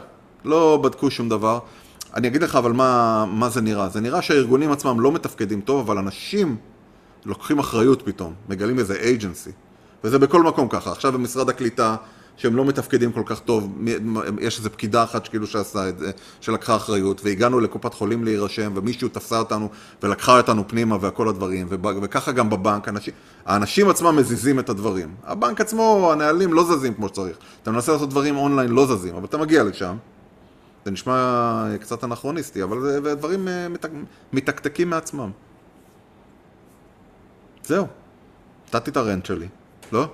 לא 0.45 0.79
בדקו 0.83 1.11
שום 1.11 1.29
דבר. 1.29 1.59
אני 2.15 2.27
אגיד 2.27 2.43
לך 2.43 2.55
אבל 2.55 2.71
מה, 2.71 3.25
מה 3.25 3.49
זה 3.49 3.61
נראה. 3.61 3.89
זה 3.89 4.01
נראה 4.01 4.21
שהארגונים 4.21 4.71
עצמם 4.71 4.99
לא 4.99 5.11
מתפקדים 5.11 5.61
טוב, 5.61 5.79
אבל 5.79 5.97
אנשים 5.97 6.57
לוקחים 7.25 7.59
אחריות 7.59 8.01
פתאום, 8.01 8.33
מגלים 8.49 8.79
איזה 8.79 8.95
agency. 8.95 9.51
וזה 10.03 10.19
בכל 10.19 10.43
מקום 10.43 10.67
ככה. 10.69 10.91
עכשיו 10.91 11.11
במשרד 11.11 11.49
הקליטה, 11.49 11.95
שהם 12.39 12.55
לא 12.55 12.65
מתפקדים 12.65 13.11
כל 13.11 13.23
כך 13.25 13.39
טוב, 13.39 13.77
יש 14.41 14.57
איזו 14.57 14.69
פקידה 14.71 15.03
אחת 15.03 15.25
שכאילו 15.25 15.47
שעשה 15.47 15.89
את 15.89 15.99
זה, 15.99 16.11
שלקחה 16.41 16.75
אחריות, 16.75 17.21
והגענו 17.23 17.59
לקופת 17.59 17.93
חולים 17.93 18.23
להירשם, 18.23 18.71
ומישהו 18.75 19.09
תפסה 19.09 19.39
אותנו 19.39 19.69
ולקחה 20.03 20.37
אותנו 20.37 20.67
פנימה 20.67 20.97
וכל 21.01 21.29
הדברים, 21.29 21.67
וככה 22.01 22.31
גם 22.31 22.49
בבנק, 22.49 22.87
אנשים, 22.87 23.13
האנשים 23.45 23.89
עצמם 23.89 24.15
מזיזים 24.15 24.59
את 24.59 24.69
הדברים. 24.69 25.15
הבנק 25.23 25.61
עצמו, 25.61 26.09
הנהלים 26.11 26.53
לא 26.53 26.63
זזים 26.63 26.93
כמו 26.93 27.07
שצריך. 27.07 27.37
אתה 27.63 27.71
מנסה 27.71 27.91
לעשות 27.91 28.09
דברים 28.09 28.37
אונליין, 28.37 28.71
לא 28.71 28.85
זזים, 28.85 29.15
אבל 29.15 29.25
אתה 29.25 29.37
מגיע 29.37 29.63
לשם. 29.63 29.95
זה 30.85 30.91
נשמע 30.91 31.65
קצת 31.79 32.03
אנכרוניסטי, 32.03 32.63
אבל 32.63 32.99
דברים 33.13 33.47
אה, 33.47 33.67
מתקתקים 34.33 34.89
מעצמם. 34.89 35.31
זהו, 37.63 37.87
נתתי 38.67 38.91
את 38.91 38.97
הרנט 38.97 39.25
שלי, 39.25 39.47
לא? 39.91 40.07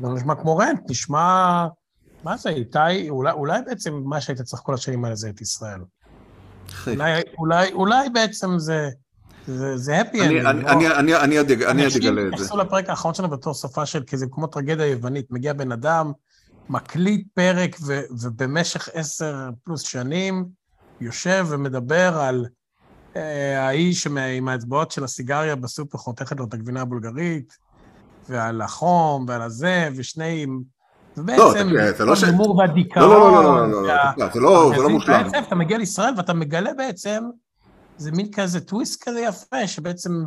לא 0.00 0.14
נשמע 0.14 0.34
כמו 0.34 0.56
רנט, 0.56 0.90
נשמע... 0.90 1.66
מה 2.24 2.36
זה, 2.36 2.48
איתי, 2.48 3.08
אולי, 3.08 3.32
אולי 3.32 3.62
בעצם 3.66 4.02
מה 4.04 4.20
שהיית 4.20 4.40
צריך 4.40 4.62
כל 4.62 4.74
השנים 4.74 5.04
האלה 5.04 5.16
זה 5.16 5.28
את 5.28 5.40
ישראל. 5.40 5.80
אולי, 6.86 7.22
אולי, 7.38 7.72
אולי 7.72 8.08
בעצם 8.08 8.58
זה... 8.58 8.88
זה, 9.46 10.00
happy 10.00 10.14
ending. 10.14 10.48
אני, 10.48 10.90
אני, 10.90 11.16
אני 11.16 11.40
אגלה 11.40 11.40
את 11.40 11.48
זה. 11.58 11.70
אנשים 11.70 12.18
נכנסו 12.18 12.56
לפרק 12.56 12.88
האחרון 12.88 13.14
שלנו 13.14 13.30
בתור 13.30 13.54
שפה 13.54 13.86
של, 13.86 14.02
כי 14.02 14.16
זה 14.16 14.26
כמו 14.30 14.46
טרגדיה 14.46 14.86
יוונית, 14.86 15.30
מגיע 15.30 15.52
בן 15.52 15.72
אדם, 15.72 16.12
מקליט 16.68 17.26
פרק, 17.34 17.76
ו, 17.86 18.00
ובמשך 18.20 18.88
עשר 18.92 19.50
פלוס 19.64 19.82
שנים 19.82 20.44
יושב 21.00 21.46
ומדבר 21.48 22.18
על 22.18 22.46
אה, 23.16 23.66
האיש 23.66 24.06
עם 24.06 24.48
האצבעות 24.48 24.90
של 24.90 25.04
הסיגריה 25.04 25.56
בסופר 25.56 25.98
חותכת 25.98 26.38
לו 26.38 26.44
את 26.44 26.54
הגבינה 26.54 26.80
הבולגרית, 26.80 27.56
ועל 28.28 28.60
החום, 28.60 29.24
ועל 29.28 29.42
הזה, 29.42 29.88
ושני... 29.96 30.46
ובעצם, 31.16 31.68
לא, 31.68 31.92
זה 31.92 32.04
לא 32.04 32.16
ש... 32.16 32.24
ההימור 32.24 32.56
והדיכאון. 32.56 33.10
לא, 33.10 33.20
לא, 33.20 33.42
לא, 33.42 33.42
לא, 33.42 33.82
לא, 34.34 34.72
זה 34.76 34.82
לא, 34.82 34.88
מושלם. 34.88 35.22
בעצם 35.22 35.38
אתה 35.46 35.54
מגיע 35.54 35.78
לישראל 35.78 36.14
ואתה 36.16 36.34
מגלה 36.34 36.70
בעצם, 36.76 37.22
זה 37.96 38.12
מין 38.12 38.32
כזה 38.32 38.60
טוויסט 38.60 39.08
כזה 39.08 39.20
יפה, 39.20 39.66
שבעצם... 39.66 40.24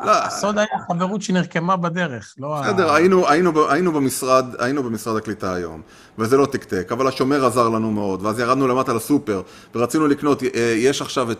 הסוד 0.00 0.58
היה 0.58 0.66
חברות 0.88 1.22
שנרקמה 1.22 1.76
בדרך, 1.76 2.34
לא 2.38 2.58
ה... 2.58 2.62
בסדר, 2.62 2.92
היינו, 2.92 3.92
במשרד, 3.92 5.16
הקליטה 5.16 5.54
היום, 5.54 5.82
וזה 6.18 6.36
לא 6.36 6.46
תקתק, 6.46 6.88
אבל 6.92 7.08
השומר 7.08 7.46
עזר 7.46 7.68
לנו 7.68 7.90
מאוד, 7.90 8.22
ואז 8.22 8.38
ירדנו 8.38 8.68
למטה 8.68 8.92
לסופר, 8.92 9.42
ורצינו 9.74 10.06
לקנות, 10.06 10.42
אה, 10.42 10.74
יש 10.76 11.02
עכשיו 11.02 11.32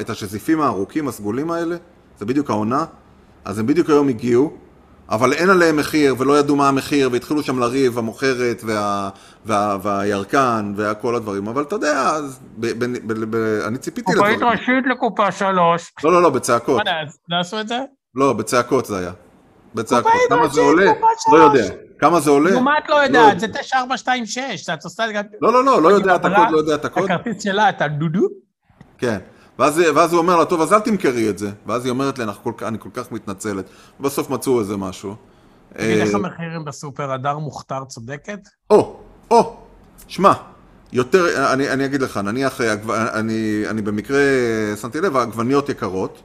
את 0.00 0.10
השזיפים 0.10 0.60
הארוכים, 0.60 1.08
הסגולים 1.08 1.50
האלה, 1.50 1.76
זה 2.18 2.26
בדיוק 2.26 2.50
העונה, 2.50 2.84
אז 3.44 3.58
הם 3.58 3.66
בדיוק 3.66 3.88
היום 3.88 4.08
הגיעו, 4.08 4.56
אבל 5.10 5.32
אין 5.32 5.50
עליהם 5.50 5.76
מחיר, 5.76 6.14
ולא 6.18 6.38
ידעו 6.38 6.56
מה 6.56 6.68
המחיר, 6.68 7.08
והתחילו 7.12 7.42
שם 7.42 7.58
לריב, 7.58 7.98
המוכרת 7.98 8.62
וה, 8.66 9.10
וה, 9.46 9.76
והירקן 9.82 10.72
וכל 10.76 11.14
הדברים, 11.14 11.48
אבל 11.48 11.62
אתה 11.62 11.76
יודע, 11.76 12.10
אז 12.10 12.40
ב, 12.56 12.66
ב, 12.66 12.84
ב, 12.84 13.12
ב, 13.12 13.36
ב, 13.36 13.60
אני 13.66 13.78
ציפיתי 13.78 14.12
לדברים. 14.12 14.40
קופאית 14.40 14.52
ראשית 14.52 14.84
לקופה 14.90 15.32
שלוש. 15.32 15.92
לא, 16.04 16.12
לא, 16.12 16.22
לא, 16.22 16.30
בצעקות. 16.30 16.82
מה, 16.84 16.92
נעשו 17.28 17.60
את 17.60 17.68
זה? 17.68 17.78
לא, 18.14 18.32
בצעקות 18.32 18.86
זה 18.86 18.98
היה. 18.98 19.12
בצעקות. 19.74 20.12
כמה 20.28 20.48
זה 20.48 20.60
עולה? 20.60 20.92
לא 21.32 21.36
יודע. 21.36 21.74
כמה 21.98 22.20
זה 22.20 22.30
עולה? 22.30 22.50
נו, 22.50 22.60
מה 22.60 22.78
את 22.78 22.88
לא 22.88 22.94
יודעת? 22.94 23.40
זה 23.40 23.48
9426, 23.48 24.70
את 24.70 24.84
עושה... 24.84 25.04
לא, 25.42 25.52
לא, 25.52 25.64
לא, 25.64 25.82
לא 25.82 25.88
יודע 25.88 26.14
את 26.16 26.24
הקוד, 26.24 26.50
לא 26.50 26.58
יודע 26.58 26.74
את 26.74 26.84
הקוד. 26.84 27.04
הכרטיס 27.04 27.42
שלה, 27.42 27.68
אתה 27.68 27.88
דודו? 27.88 28.26
כן. 28.98 29.18
ואז, 29.58 29.82
ואז 29.94 30.12
הוא 30.12 30.18
אומר 30.18 30.36
לה, 30.36 30.44
טוב, 30.44 30.60
אז 30.60 30.72
אל 30.72 30.80
תמכרי 30.80 31.30
את 31.30 31.38
זה. 31.38 31.50
ואז 31.66 31.84
היא 31.84 31.90
אומרת 31.90 32.18
לי, 32.18 32.24
אני 32.62 32.78
כל 32.78 32.90
כך 32.94 33.12
מתנצלת. 33.12 33.64
ובסוף 34.00 34.30
מצאו 34.30 34.60
איזה 34.60 34.76
משהו. 34.76 35.14
תגיד, 35.74 35.98
איך 35.98 36.14
המחירים 36.14 36.64
בסופר? 36.64 37.12
הדר 37.12 37.38
מוכתר 37.38 37.84
צודקת? 37.84 38.38
או, 38.70 38.96
או, 39.30 39.56
שמע, 40.08 40.32
יותר, 40.92 41.52
אני, 41.52 41.70
אני 41.70 41.84
אגיד 41.84 42.02
לך, 42.02 42.16
נניח, 42.16 42.60
אני, 42.90 43.62
אני 43.70 43.82
במקרה 43.82 44.20
שמתי 44.80 45.00
לב, 45.00 45.16
העגבניות 45.16 45.68
יקרות, 45.68 46.22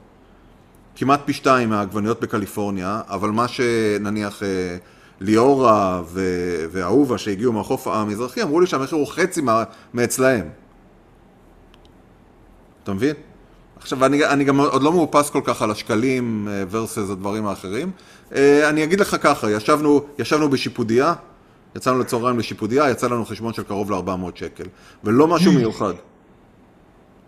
כמעט 0.96 1.20
פי 1.24 1.32
שתיים 1.32 1.68
מהעגבניות 1.68 2.20
בקליפורניה, 2.20 3.00
אבל 3.08 3.30
מה 3.30 3.48
שנניח 3.48 4.42
ליאורה 5.20 6.02
ואהובה 6.70 7.18
שהגיעו 7.18 7.52
מהחוף 7.52 7.88
המזרחי, 7.88 8.42
אמרו 8.42 8.60
לי 8.60 8.66
שהמחיר 8.66 8.98
הוא 8.98 9.06
חצי 9.06 9.42
מאצלהם. 9.94 10.63
אתה 12.84 12.92
מבין? 12.92 13.14
עכשיו, 13.76 14.04
אני, 14.04 14.26
אני 14.26 14.44
גם 14.44 14.60
עוד 14.60 14.82
לא 14.82 14.92
מאופס 14.92 15.30
כל 15.30 15.40
כך 15.44 15.62
על 15.62 15.70
השקלים 15.70 16.48
versus 16.72 17.12
הדברים 17.12 17.46
האחרים. 17.46 17.90
אני 18.68 18.84
אגיד 18.84 19.00
לך 19.00 19.16
ככה, 19.20 19.50
ישבנו, 19.50 20.06
ישבנו 20.18 20.50
בשיפודיה, 20.50 21.14
יצאנו 21.76 21.98
לצהריים 21.98 22.38
לשיפודיה, 22.38 22.90
יצא 22.90 23.06
לנו 23.06 23.24
חשבון 23.24 23.52
של 23.52 23.62
קרוב 23.62 23.90
ל-400 23.90 24.30
שקל. 24.34 24.64
ולא 25.04 25.28
משהו 25.28 25.52
מיוחד. 25.52 25.92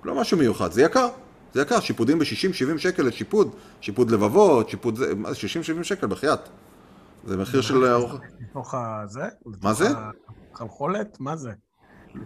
לא 0.04 0.20
משהו 0.20 0.38
מיוחד, 0.38 0.72
זה 0.72 0.82
יקר. 0.82 1.08
זה 1.54 1.62
יקר, 1.62 1.80
שיפודים 1.80 2.18
ב-60-70 2.18 2.78
שקל 2.78 3.02
לשיפוד, 3.02 3.54
שיפוד 3.80 4.10
לבבות, 4.10 4.68
שיפוד 4.70 4.96
זה, 4.96 5.14
מה 5.14 5.32
זה 5.32 5.38
60-70 5.80 5.84
שקל 5.84 6.06
בחייאת. 6.06 6.48
זה 7.25 7.36
מחיר 7.36 7.60
של 7.60 7.84
ארוחה. 7.84 8.16
לתוך 8.40 8.75
הזה? 8.75 9.28
מה 9.62 9.72
זה? 9.72 9.88
חלחולת? 10.54 11.20
מה 11.20 11.36
זה? 11.36 11.50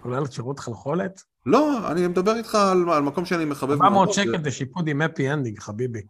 כולל 0.03 0.27
שירות 0.27 0.59
חלחולת? 0.59 1.23
לא, 1.47 1.91
אני 1.91 2.07
מדבר 2.07 2.37
איתך 2.37 2.55
על, 2.55 2.91
על 2.91 3.03
מקום 3.03 3.25
שאני 3.25 3.45
מחבב. 3.45 3.83
400 3.83 4.13
שקל 4.13 4.43
זה 4.45 4.51
שיפוד 4.51 4.89
עם 4.89 5.03
happy 5.03 5.33
ending, 5.33 5.59
חביבי. 5.59 6.01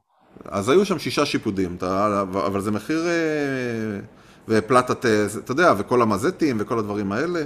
אז 0.44 0.68
היו 0.68 0.84
שם 0.84 0.98
שישה 0.98 1.26
שיפודים, 1.26 1.74
אתה, 1.76 2.22
אבל 2.46 2.60
זה 2.60 2.70
מחיר... 2.70 3.06
אה, 3.06 4.00
ופלטת, 4.48 5.06
אתה 5.44 5.52
יודע, 5.52 5.72
וכל 5.78 6.02
המזטים 6.02 6.56
וכל 6.60 6.78
הדברים 6.78 7.12
האלה. 7.12 7.40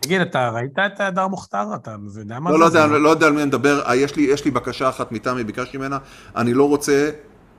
תגיד, 0.00 0.20
אתה 0.20 0.48
ראית 0.48 0.78
את 0.86 1.00
הדר 1.00 1.26
מוכתר? 1.26 1.74
אתה 1.74 1.96
יודע 2.18 2.40
מה 2.40 2.50
לא, 2.50 2.68
זה? 2.68 2.78
לא, 2.78 2.86
לא, 2.86 3.02
לא 3.02 3.08
יודע 3.08 3.26
על 3.26 3.32
מי 3.32 3.38
אני 3.38 3.46
מדבר. 3.46 3.82
אה, 3.86 3.96
יש 3.96 4.16
לי, 4.16 4.22
יש 4.22 4.44
לי 4.44 4.50
בקשה 4.50 4.88
אחת 4.88 5.12
מתמי, 5.12 5.44
ביקשתי 5.44 5.78
ממנה. 5.78 5.98
אני 6.36 6.54
לא 6.54 6.68
רוצה, 6.68 7.10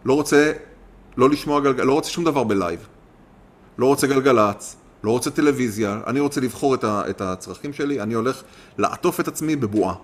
לא 0.05 0.13
רוצה, 0.13 0.53
לא 1.17 1.29
לשמוע 1.29 1.61
גלגל, 1.61 1.83
לא 1.83 1.93
רוצה 1.93 2.09
שום 2.09 2.23
דבר 2.23 2.43
בלייב. 2.43 2.87
לא 3.77 3.85
רוצה 3.85 4.07
גלגלצ, 4.07 4.75
לא 5.03 5.11
רוצה 5.11 5.31
טלוויזיה, 5.31 6.01
אני 6.07 6.19
רוצה 6.19 6.41
לבחור 6.41 6.75
את, 6.75 6.83
ה, 6.83 7.01
את 7.09 7.21
הצרכים 7.21 7.73
שלי, 7.73 8.01
אני 8.01 8.13
הולך 8.13 8.43
לעטוף 8.77 9.19
את 9.19 9.27
עצמי 9.27 9.55
בבועה. 9.55 9.95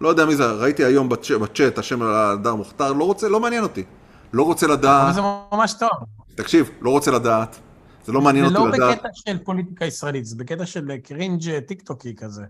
לא 0.00 0.08
יודע 0.08 0.24
מי 0.24 0.36
זה, 0.36 0.52
ראיתי 0.52 0.84
היום 0.84 1.08
בצ'אט, 1.08 1.40
בצ'אט 1.40 1.78
השם 1.78 2.02
הדר 2.02 2.54
מוכתר, 2.54 2.92
לא 2.92 3.04
רוצה, 3.04 3.28
לא 3.28 3.40
מעניין 3.40 3.62
אותי. 3.62 3.84
לא 4.32 4.42
רוצה 4.42 4.66
לדעת... 4.66 5.04
אבל 5.04 5.12
זה 5.12 5.20
ממש 5.52 5.74
טוב. 5.78 5.90
תקשיב, 6.34 6.70
לא 6.80 6.90
רוצה 6.90 7.10
לדעת. 7.10 7.58
זה 8.04 8.12
לא 8.12 8.20
מעניין 8.20 8.44
אותי 8.44 8.58
לדעת. 8.58 8.74
זה 8.74 8.78
לא 8.78 8.92
בקטע 8.92 9.08
של 9.12 9.38
פוליטיקה 9.44 9.84
ישראלית, 9.84 10.24
זה 10.24 10.36
בקטע 10.36 10.66
של 10.66 10.96
cringe 10.96 11.58
טיקטוקי 11.58 12.14
כזה. 12.16 12.42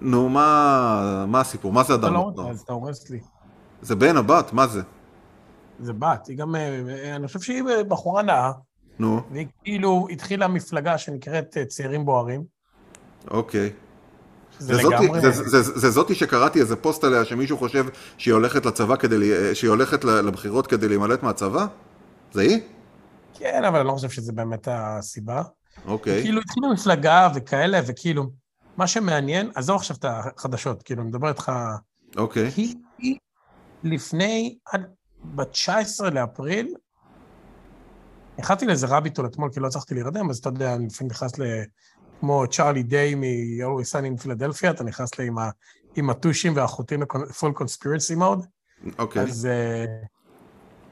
נו, 0.00 0.28
מה, 0.28 1.24
מה 1.28 1.40
הסיפור? 1.40 1.72
מה 1.72 1.82
זה 1.82 1.94
אדם? 1.94 2.04
אתה 2.04 2.10
לא 2.10 2.18
רוצה, 2.18 2.42
אז 2.42 2.60
אתה 2.60 2.72
הורס 2.72 3.10
לי. 3.10 3.20
זה 3.82 3.96
בן 3.96 4.16
הבת, 4.16 4.52
מה 4.52 4.66
זה? 4.66 4.82
זה 5.80 5.92
בת, 5.92 6.26
היא 6.26 6.36
גם, 6.36 6.54
אה, 6.56 7.16
אני 7.16 7.26
חושב 7.26 7.40
שהיא 7.40 7.62
בחורה 7.88 8.22
נאה. 8.22 8.52
נו. 8.98 9.20
והיא 9.32 9.46
כאילו 9.64 10.06
התחילה 10.10 10.48
מפלגה 10.48 10.98
שנקראת 10.98 11.56
אה, 11.56 11.64
צעירים 11.64 12.04
בוערים. 12.04 12.44
אוקיי. 13.30 13.70
זה, 14.58 14.74
זה, 14.74 14.82
זאתי, 14.82 15.06
זה, 15.20 15.30
זה, 15.30 15.62
זה, 15.62 15.62
זה 15.62 15.90
זאתי 15.90 16.14
שקראתי 16.14 16.60
איזה 16.60 16.76
פוסט 16.76 17.04
עליה 17.04 17.24
שמישהו 17.24 17.58
חושב 17.58 17.86
שהיא 18.18 18.34
הולכת 18.34 18.66
לצבא 18.66 18.96
כדי, 18.96 19.32
אה, 19.32 19.54
שהיא 19.54 19.70
הולכת 19.70 20.04
לבחירות 20.04 20.66
כדי 20.66 20.88
להימלט 20.88 21.22
מהצבא? 21.22 21.66
זה 22.32 22.40
היא? 22.40 22.60
כן, 23.34 23.64
אבל 23.64 23.78
אני 23.78 23.88
לא 23.88 23.92
חושב 23.92 24.10
שזה 24.10 24.32
באמת 24.32 24.68
הסיבה. 24.70 25.42
אוקיי. 25.86 26.22
כאילו 26.22 26.40
התחילו 26.40 26.72
מפלגה 26.72 27.28
וכאלה, 27.34 27.80
וכאילו, 27.86 28.30
מה 28.76 28.86
שמעניין, 28.86 29.50
עזוב 29.54 29.76
עכשיו 29.76 29.96
את 29.96 30.04
החדשות, 30.04 30.82
כאילו, 30.82 31.02
אני 31.02 31.08
מדבר 31.08 31.28
איתך... 31.28 31.52
אוקיי. 32.16 32.48
היא, 32.56 32.74
היא 32.98 33.18
לפני, 33.84 34.58
עד 34.72 34.86
ב-19 35.24 36.10
לאפריל, 36.12 36.74
נכנסתי 38.38 38.66
לאיזה 38.66 38.86
רביטול 38.86 39.26
אתמול, 39.26 39.50
כי 39.52 39.60
לא 39.60 39.66
הצלחתי 39.66 39.94
להירדם, 39.94 40.30
אז 40.30 40.38
אתה 40.38 40.48
יודע, 40.48 40.74
אני 40.74 40.86
לפעמים 40.86 41.10
נכנס 41.10 41.38
ל... 41.38 41.42
כמו 42.20 42.44
צ'ארלי 42.50 42.82
דיי 42.82 43.14
מ-Always 43.14 43.92
Sunny 43.92 44.20
in 44.20 44.24
Philadelphia, 44.24 44.70
אתה 44.70 44.84
נכנס 44.84 45.18
לי 45.18 45.30
עם 45.96 46.10
הטושים 46.10 46.56
והחוטים 46.56 47.02
לפול 47.02 47.52
קונספירצי 47.52 48.14
מוד. 48.14 48.46
אוקיי. 48.98 49.22
אז... 49.22 49.48
Uh, 49.48 50.06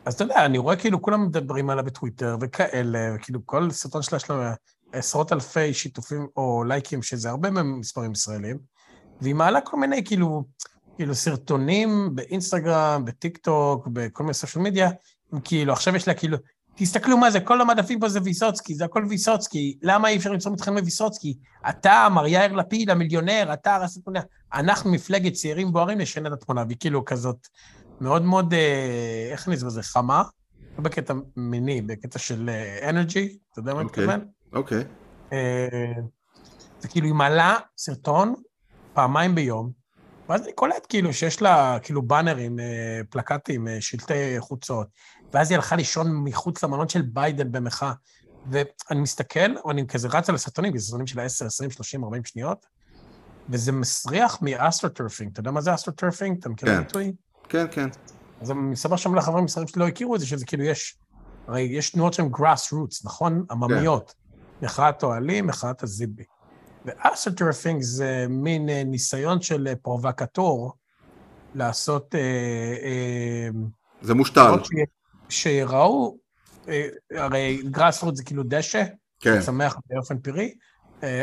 אז 0.05 0.15
אתה 0.15 0.25
יודע, 0.25 0.45
אני 0.45 0.59
רואה 0.59 0.76
כאילו 0.76 1.03
כולם 1.03 1.26
מדברים 1.26 1.71
עליו 1.71 1.85
בטוויטר 1.85 2.37
וכאלה, 2.41 3.15
וכאילו 3.17 3.41
כל 3.47 3.71
סרטון 3.71 4.03
שלה 4.03 4.17
יש 4.17 4.31
לו 4.31 4.37
עשרות 4.93 5.33
אלפי 5.33 5.75
שיתופים 5.75 6.26
או 6.37 6.65
לייקים, 6.65 7.03
שזה 7.03 7.31
הרבה 7.31 7.50
מספרים 7.50 8.12
ישראלים, 8.12 8.59
והיא 9.21 9.35
מעלה 9.35 9.61
כל 9.61 9.76
מיני 9.76 10.05
כאילו, 10.05 10.45
כאילו 10.97 11.15
סרטונים 11.15 12.11
באינסטגרם, 12.15 13.05
בטיק 13.05 13.38
טוק, 13.38 13.87
בכל 13.87 14.23
מיני 14.23 14.35
סושיאל 14.35 14.65
מדיה, 14.65 14.91
כאילו 15.45 15.73
עכשיו 15.73 15.97
יש 15.97 16.09
לה 16.09 16.15
כאילו, 16.15 16.38
תסתכלו 16.76 17.18
מה 17.18 17.30
זה, 17.30 17.40
כל 17.40 17.61
המדפים 17.61 18.00
פה 18.00 18.09
זה 18.09 18.21
ויסוצקי, 18.25 18.75
זה 18.75 18.85
הכל 18.85 19.06
ויסוצקי, 19.09 19.78
למה 19.83 20.09
אי 20.09 20.16
אפשר 20.16 20.30
למצוא 20.30 20.52
מתחיל 20.52 20.73
מוויסוצקי? 20.73 21.38
אתה, 21.68 22.09
מר 22.11 22.26
יאיר 22.26 22.52
לפיד, 22.52 22.90
המיליונר, 22.90 23.52
אתה 23.52 23.75
הרס 23.75 23.97
התמונה, 23.97 24.21
אנחנו 24.54 24.90
מפלגת 24.90 25.33
צעירים 25.33 25.73
בוערים 25.73 25.99
לשנה 25.99 26.28
את 26.28 26.33
התמונה, 26.33 26.64
והיא 26.66 26.76
כאילו 26.80 27.04
כזאת 27.04 27.47
מאוד 28.00 28.23
מאוד, 28.23 28.54
אה, 28.54 29.28
איך 29.33 29.49
אסביר 29.49 29.66
לזה, 29.66 29.83
חמה. 29.83 30.23
לא 30.78 30.83
בקטע 30.83 31.14
מיני, 31.37 31.83
בקטע 31.83 32.18
של 32.18 32.50
energy, 32.88 33.38
אתה 33.52 33.61
יודע 33.61 33.75
מה 33.75 33.80
אני 33.80 33.88
אוקיי. 33.88 34.04
מתכוון? 34.04 34.28
אוקיי. 34.52 34.85
אה, 35.33 35.92
זה 36.80 36.88
כאילו, 36.88 37.06
היא 37.06 37.14
מעלה 37.14 37.56
סרטון 37.76 38.35
פעמיים 38.92 39.35
ביום, 39.35 39.87
ואז 40.28 40.42
אני 40.42 40.52
קולט 40.52 40.87
כאילו 40.88 41.12
שיש 41.12 41.42
לה 41.42 41.78
כאילו 41.83 42.02
באנרים, 42.02 42.61
אה, 42.61 43.00
פלקטים, 43.11 43.68
אה, 43.68 43.80
שלטי 43.80 44.37
חוצות, 44.38 44.87
ואז 45.33 45.50
היא 45.50 45.56
הלכה 45.56 45.76
לישון 45.76 46.16
מחוץ 46.25 46.64
למלון 46.64 46.88
של 46.88 47.02
ביידן 47.02 47.52
במחאה. 47.52 47.92
ואני 48.50 49.00
מסתכל, 49.00 49.54
ואני 49.66 49.87
כזה 49.87 50.09
רץ 50.09 50.28
על 50.28 50.35
הסרטונים, 50.35 50.73
כי 50.73 50.78
זה 50.78 50.87
סרטונים 50.87 51.06
של 51.06 51.21
10, 51.21 51.47
20, 51.47 51.71
30, 51.71 52.04
40 52.04 52.25
שניות, 52.25 52.66
וזה 53.49 53.73
מסריח 53.73 54.38
מ 54.43 54.49
astroturfing. 54.49 55.31
אתה 55.33 55.40
יודע 55.40 55.50
מה 55.50 55.61
זה 55.61 55.75
astroturfing? 55.75 56.38
אתה 56.38 56.49
מכיר 56.49 56.68
את 56.68 56.75
כן. 56.75 56.80
הביטוי? 56.80 57.12
כן, 57.49 57.66
כן. 57.71 57.88
אז 58.40 58.50
אני 58.50 58.59
מספר 58.59 58.97
שם 58.97 59.14
לחברים 59.14 59.45
מסחרים 59.45 59.68
שלי 59.68 59.80
לא 59.80 59.88
הכירו 59.88 60.14
את 60.14 60.21
זה, 60.21 60.26
שזה 60.26 60.47
כאילו 60.47 60.64
יש, 60.64 60.99
הרי 61.47 61.61
יש 61.61 61.90
תנועות 61.90 62.14
שהן 62.14 62.30
grass 62.35 62.73
roots, 62.73 63.00
נכון? 63.04 63.45
עממיות. 63.50 64.14
מחאת 64.62 65.02
אוהלים, 65.02 65.47
מחאת 65.47 65.83
הזיבי. 65.83 66.25
ו 66.85 66.92
astroturfing 66.92 67.83
זה 67.83 68.26
מין 68.28 68.68
אה, 68.68 68.85
ניסיון 68.85 69.42
של 69.42 69.68
אה, 69.68 69.76
פרובוקטור 69.76 70.73
לעשות... 71.54 72.14
אה, 72.14 72.21
אה, 72.83 73.49
זה 74.02 74.14
מושתל. 74.14 74.54
שיראו, 75.28 76.16
אה, 76.68 76.88
הרי 77.14 77.62
grass 77.75 78.02
roots 78.04 78.14
זה 78.14 78.25
כאילו 78.25 78.42
דשא, 78.47 78.85
כן. 79.21 79.40
צמח 79.40 79.76
באופן 79.90 80.18
פראי. 80.18 80.54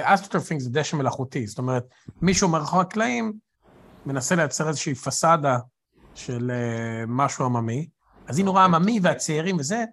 astroturfing 0.01 0.61
זה 0.61 0.69
דשא 0.69 0.95
מלאכותי, 0.95 1.47
זאת 1.47 1.57
אומרת, 1.57 1.83
מישהו 2.21 2.49
מאחורי 2.49 2.81
הקלעים 2.81 3.33
מנסה 4.05 4.35
לייצר 4.35 4.67
איזושהי 4.67 4.95
פסאדה 4.95 5.57
של 6.15 6.51
אה, 6.51 7.03
משהו 7.07 7.45
עממי, 7.45 7.87
אז 8.27 8.37
היא 8.37 8.45
נורא 8.45 8.63
עממי 8.63 8.99
והצעירים 9.03 9.57
וזה, 9.57 9.83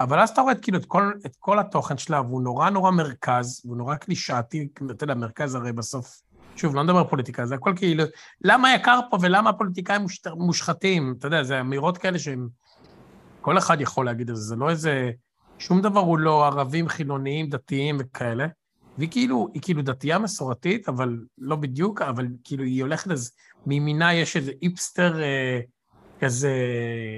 אבל 0.00 0.20
אז 0.20 0.30
אתה 0.30 0.40
רואה 0.40 0.54
כאילו, 0.54 0.78
את, 0.78 0.84
כל, 0.84 1.12
את 1.26 1.36
כל 1.38 1.58
התוכן 1.58 1.98
שלה, 1.98 2.20
והוא 2.20 2.42
נורא 2.42 2.70
נורא 2.70 2.90
מרכז, 2.90 3.62
והוא 3.64 3.76
נורא 3.76 3.94
קלישאתי, 3.94 4.68
אתה 4.90 5.04
יודע, 5.04 5.14
מרכז 5.14 5.54
הרי 5.54 5.72
בסוף, 5.72 6.20
שוב, 6.56 6.74
לא 6.74 6.84
מדבר 6.84 7.04
פוליטיקה, 7.04 7.46
זה 7.46 7.54
הכל 7.54 7.72
כאילו, 7.76 8.04
למה 8.44 8.74
יקר 8.74 9.00
פה 9.10 9.18
ולמה 9.20 9.50
הפוליטיקאים 9.50 10.06
מושחתים? 10.36 11.14
אתה 11.18 11.26
יודע, 11.26 11.42
זה 11.42 11.60
אמירות 11.60 11.98
כאלה 11.98 12.18
שהם... 12.18 12.48
כל 13.46 13.58
אחד 13.58 13.80
יכול 13.80 14.06
להגיד 14.06 14.30
את 14.30 14.36
זה, 14.36 14.42
זה 14.42 14.56
לא 14.56 14.70
איזה... 14.70 15.10
שום 15.58 15.82
דבר 15.82 16.00
הוא 16.00 16.18
לא 16.18 16.46
ערבים, 16.46 16.88
חילוניים, 16.88 17.48
דתיים 17.48 17.96
וכאלה. 18.00 18.46
והיא 18.98 19.10
כאילו, 19.10 19.48
היא 19.54 19.62
כאילו 19.62 19.82
דתייה 19.82 20.18
מסורתית, 20.18 20.88
אבל 20.88 21.18
לא 21.38 21.56
בדיוק, 21.56 22.02
אבל 22.02 22.26
כאילו 22.44 22.64
היא 22.64 22.82
הולכת 22.82 23.10
אז, 23.10 23.32
מימינה 23.66 24.14
יש 24.14 24.36
איזה 24.36 24.52
איפסטר 24.62 25.22
אה, 25.22 25.60
כזה, 26.20 26.52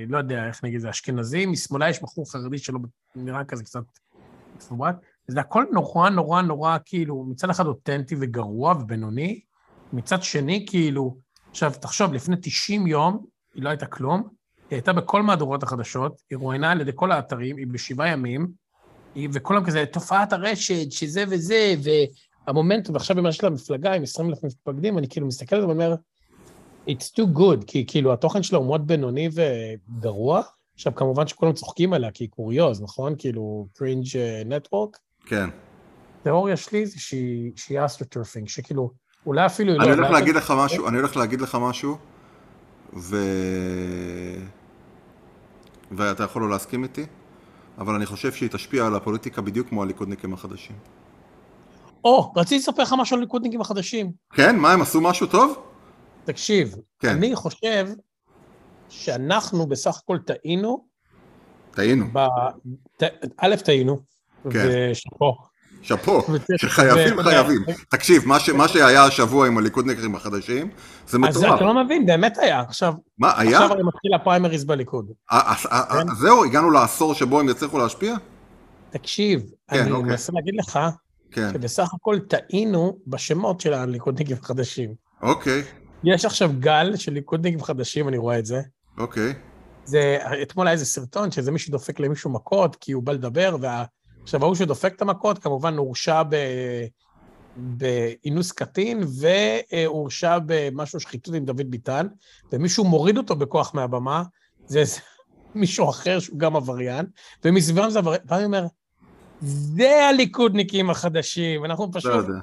לא 0.08 0.18
יודע 0.18 0.46
איך 0.46 0.64
נגיד, 0.64 0.80
זה 0.80 0.90
אשכנזי, 0.90 1.46
משמאלה 1.46 1.90
יש 1.90 2.02
בחור 2.02 2.32
חרדי 2.32 2.58
שלא 2.58 2.78
נראה 3.16 3.44
כזה 3.44 3.64
קצת 3.64 3.82
מפוברק. 4.56 4.96
זה 5.28 5.40
הכל 5.40 5.64
נורא 5.72 6.10
נורא 6.10 6.42
נורא 6.42 6.78
כאילו, 6.84 7.24
מצד 7.24 7.50
אחד 7.50 7.66
אותנטי 7.66 8.16
וגרוע 8.20 8.74
ובינוני, 8.80 9.40
מצד 9.92 10.22
שני 10.22 10.66
כאילו, 10.68 11.16
עכשיו 11.50 11.72
תחשוב, 11.80 12.12
לפני 12.12 12.36
90 12.42 12.86
יום 12.86 13.24
היא 13.54 13.62
לא 13.62 13.68
הייתה 13.68 13.86
כלום, 13.86 14.37
היא 14.70 14.76
הייתה 14.76 14.92
בכל 14.92 15.22
מהדורות 15.22 15.62
החדשות, 15.62 16.22
היא 16.30 16.38
רואיינה 16.38 16.70
על 16.70 16.80
ידי 16.80 16.90
כל 16.94 17.12
האתרים, 17.12 17.56
היא 17.56 17.66
בשבעה 17.66 18.08
ימים, 18.08 18.48
היא, 19.14 19.28
וכולם 19.32 19.64
כזה, 19.64 19.84
תופעת 19.92 20.32
הרשת, 20.32 20.92
שזה 20.92 21.24
וזה, 21.28 21.74
והמומנטום, 22.46 22.94
ועכשיו 22.94 23.18
אם 23.18 23.26
יש 23.26 23.44
לה 23.44 23.50
מפלגה 23.50 23.92
עם 23.92 24.02
20 24.02 24.28
אלף 24.28 24.44
מתפקדים, 24.44 24.98
אני 24.98 25.08
כאילו 25.08 25.26
מסתכל 25.26 25.56
על 25.56 25.62
זה 25.62 25.68
ואומר, 25.68 25.94
it's 26.88 27.12
too 27.16 27.38
good, 27.38 27.64
כי 27.66 27.84
כאילו 27.86 28.12
התוכן 28.12 28.42
שלה 28.42 28.58
הוא 28.58 28.66
מאוד 28.66 28.86
בינוני 28.86 29.28
וגרוע. 29.32 30.42
עכשיו, 30.74 30.94
כמובן 30.94 31.26
שכולם 31.26 31.52
צוחקים 31.52 31.92
עליה, 31.92 32.10
כי 32.10 32.24
היא 32.24 32.30
קוריוז, 32.30 32.82
נכון? 32.82 33.14
כאילו, 33.18 33.66
cringe 33.74 34.06
network. 34.46 34.98
כן. 35.26 35.48
התיאוריה 36.20 36.56
שלי 36.56 36.86
זה 36.86 37.00
שהיא 37.00 37.52
שהיא 37.56 37.84
astroturfing, 37.84 38.48
שכאילו, 38.48 38.90
אולי 39.26 39.46
אפילו... 39.46 39.72
היא 39.72 39.80
אני 39.80 39.88
לא- 39.88 39.94
הולך 39.94 40.10
להגיד 40.10 40.34
לך 40.34 40.52
משהו, 40.56 40.88
אני 40.88 40.96
הולך 40.96 41.16
להגיד 41.16 41.40
לך 41.40 41.58
משהו, 41.60 41.96
ו... 42.96 43.16
ואתה 45.90 46.24
יכול 46.24 46.42
לא 46.42 46.50
להסכים 46.50 46.82
איתי, 46.82 47.06
אבל 47.78 47.94
אני 47.94 48.06
חושב 48.06 48.32
שהיא 48.32 48.50
תשפיע 48.50 48.86
על 48.86 48.94
הפוליטיקה 48.94 49.42
בדיוק 49.42 49.68
כמו 49.68 49.82
הליכודניקים 49.82 50.32
החדשים. 50.34 50.76
או, 52.04 52.32
רציתי 52.36 52.58
לספר 52.58 52.82
לך 52.82 52.94
משהו 52.98 53.16
על 53.16 53.20
ליכודניקים 53.20 53.60
החדשים. 53.60 54.12
כן? 54.32 54.56
מה, 54.56 54.72
הם 54.72 54.82
עשו 54.82 55.00
משהו 55.00 55.26
טוב? 55.26 55.62
תקשיב, 56.24 56.74
כן. 56.98 57.08
אני 57.08 57.36
חושב 57.36 57.86
שאנחנו 58.88 59.66
בסך 59.66 60.00
הכל 60.02 60.18
טעינו, 60.18 60.86
טעינו. 61.70 62.04
ב... 62.12 62.18
ט... 62.96 63.02
א', 63.36 63.56
טעינו, 63.64 63.98
כן. 64.50 64.68
ושאפו. 64.68 65.47
שאפו, 65.82 66.22
שחייבים 66.60 67.22
חייבים. 67.22 67.64
תקשיב, 67.88 68.26
מה 68.26 68.40
ש- 68.40 68.48
מה 68.50 68.68
שהיה 68.68 69.04
השבוע 69.04 69.46
עם 69.46 69.58
הליכודניקים 69.58 70.14
החדשים, 70.14 70.70
זה 71.08 71.18
אז 71.28 71.36
אתה 71.36 71.46
מטורף. 71.46 71.60
לא 71.60 71.84
מבין, 71.84 72.06
באמת 72.06 72.38
היה. 72.38 72.60
עכשיו, 72.60 72.94
מה, 73.18 73.32
היה? 73.40 73.58
עכשיו 73.58 73.72
הרי 73.72 73.82
מתחיל 73.82 74.14
הפריימריז 74.14 74.64
בליכוד. 74.64 75.06
כן. 75.30 76.06
זהו, 76.20 76.44
הגענו 76.44 76.70
לעשור 76.70 77.14
שבו 77.14 77.40
הם 77.40 77.48
יצליחו 77.48 77.78
להשפיע? 77.78 78.16
תקשיב, 78.90 79.40
כן, 79.70 79.80
אני 79.80 79.90
אוקיי. 79.90 80.10
מנסה 80.10 80.32
להגיד 80.34 80.54
לך 80.58 80.78
כן. 81.30 81.50
שבסך 81.52 81.94
הכל 81.94 82.18
טעינו 82.18 82.98
בשמות 83.06 83.60
של 83.60 83.72
הליכודניקים 83.74 84.36
החדשים. 84.42 84.94
אוקיי, 85.22 85.62
יש 86.04 86.24
עכשיו 86.24 86.50
גל 86.58 86.96
של 86.96 87.12
ליכודניקים 87.12 87.62
חדשים, 87.62 88.08
אני 88.08 88.16
רואה 88.18 88.38
את 88.38 88.46
זה. 88.46 88.60
אוקיי. 88.98 89.34
זה, 89.84 90.18
אתמול 90.42 90.66
היה 90.66 90.72
איזה 90.72 90.84
סרטון 90.84 91.30
שאיזה 91.30 91.50
מישהו 91.50 91.72
דופק 91.72 92.00
למישהו 92.00 92.30
מכות 92.30 92.76
כי 92.76 92.92
הוא 92.92 93.02
בא 93.02 93.12
לדבר, 93.12 93.56
וה... 93.60 93.84
עכשיו, 94.28 94.42
ההוא 94.44 94.54
שדופק 94.54 94.94
את 94.96 95.02
המכות 95.02 95.38
כמובן 95.38 95.76
הורשע 95.76 96.22
ב... 96.22 96.36
באינוס 97.56 98.52
קטין, 98.52 99.00
והורשע 99.20 100.38
במשהו 100.46 101.00
שחיתות 101.00 101.34
עם 101.34 101.44
דוד 101.44 101.70
ביטן, 101.70 102.06
ומישהו 102.52 102.84
מוריד 102.84 103.18
אותו 103.18 103.36
בכוח 103.36 103.74
מהבמה, 103.74 104.22
זה 104.66 104.82
מישהו 105.54 105.90
אחר 105.90 106.18
שהוא 106.18 106.38
גם 106.38 106.56
עבריין, 106.56 107.06
ומסביבם 107.44 107.90
זה 107.90 107.98
עבריין, 107.98 108.20
ואני 108.28 108.44
אומר, 108.44 108.66
זה 109.40 110.06
הליכודניקים 110.08 110.90
החדשים, 110.90 111.64
אנחנו 111.64 111.92
פשוט... 111.92 112.10
לא 112.12 112.16
יודע. 112.16 112.38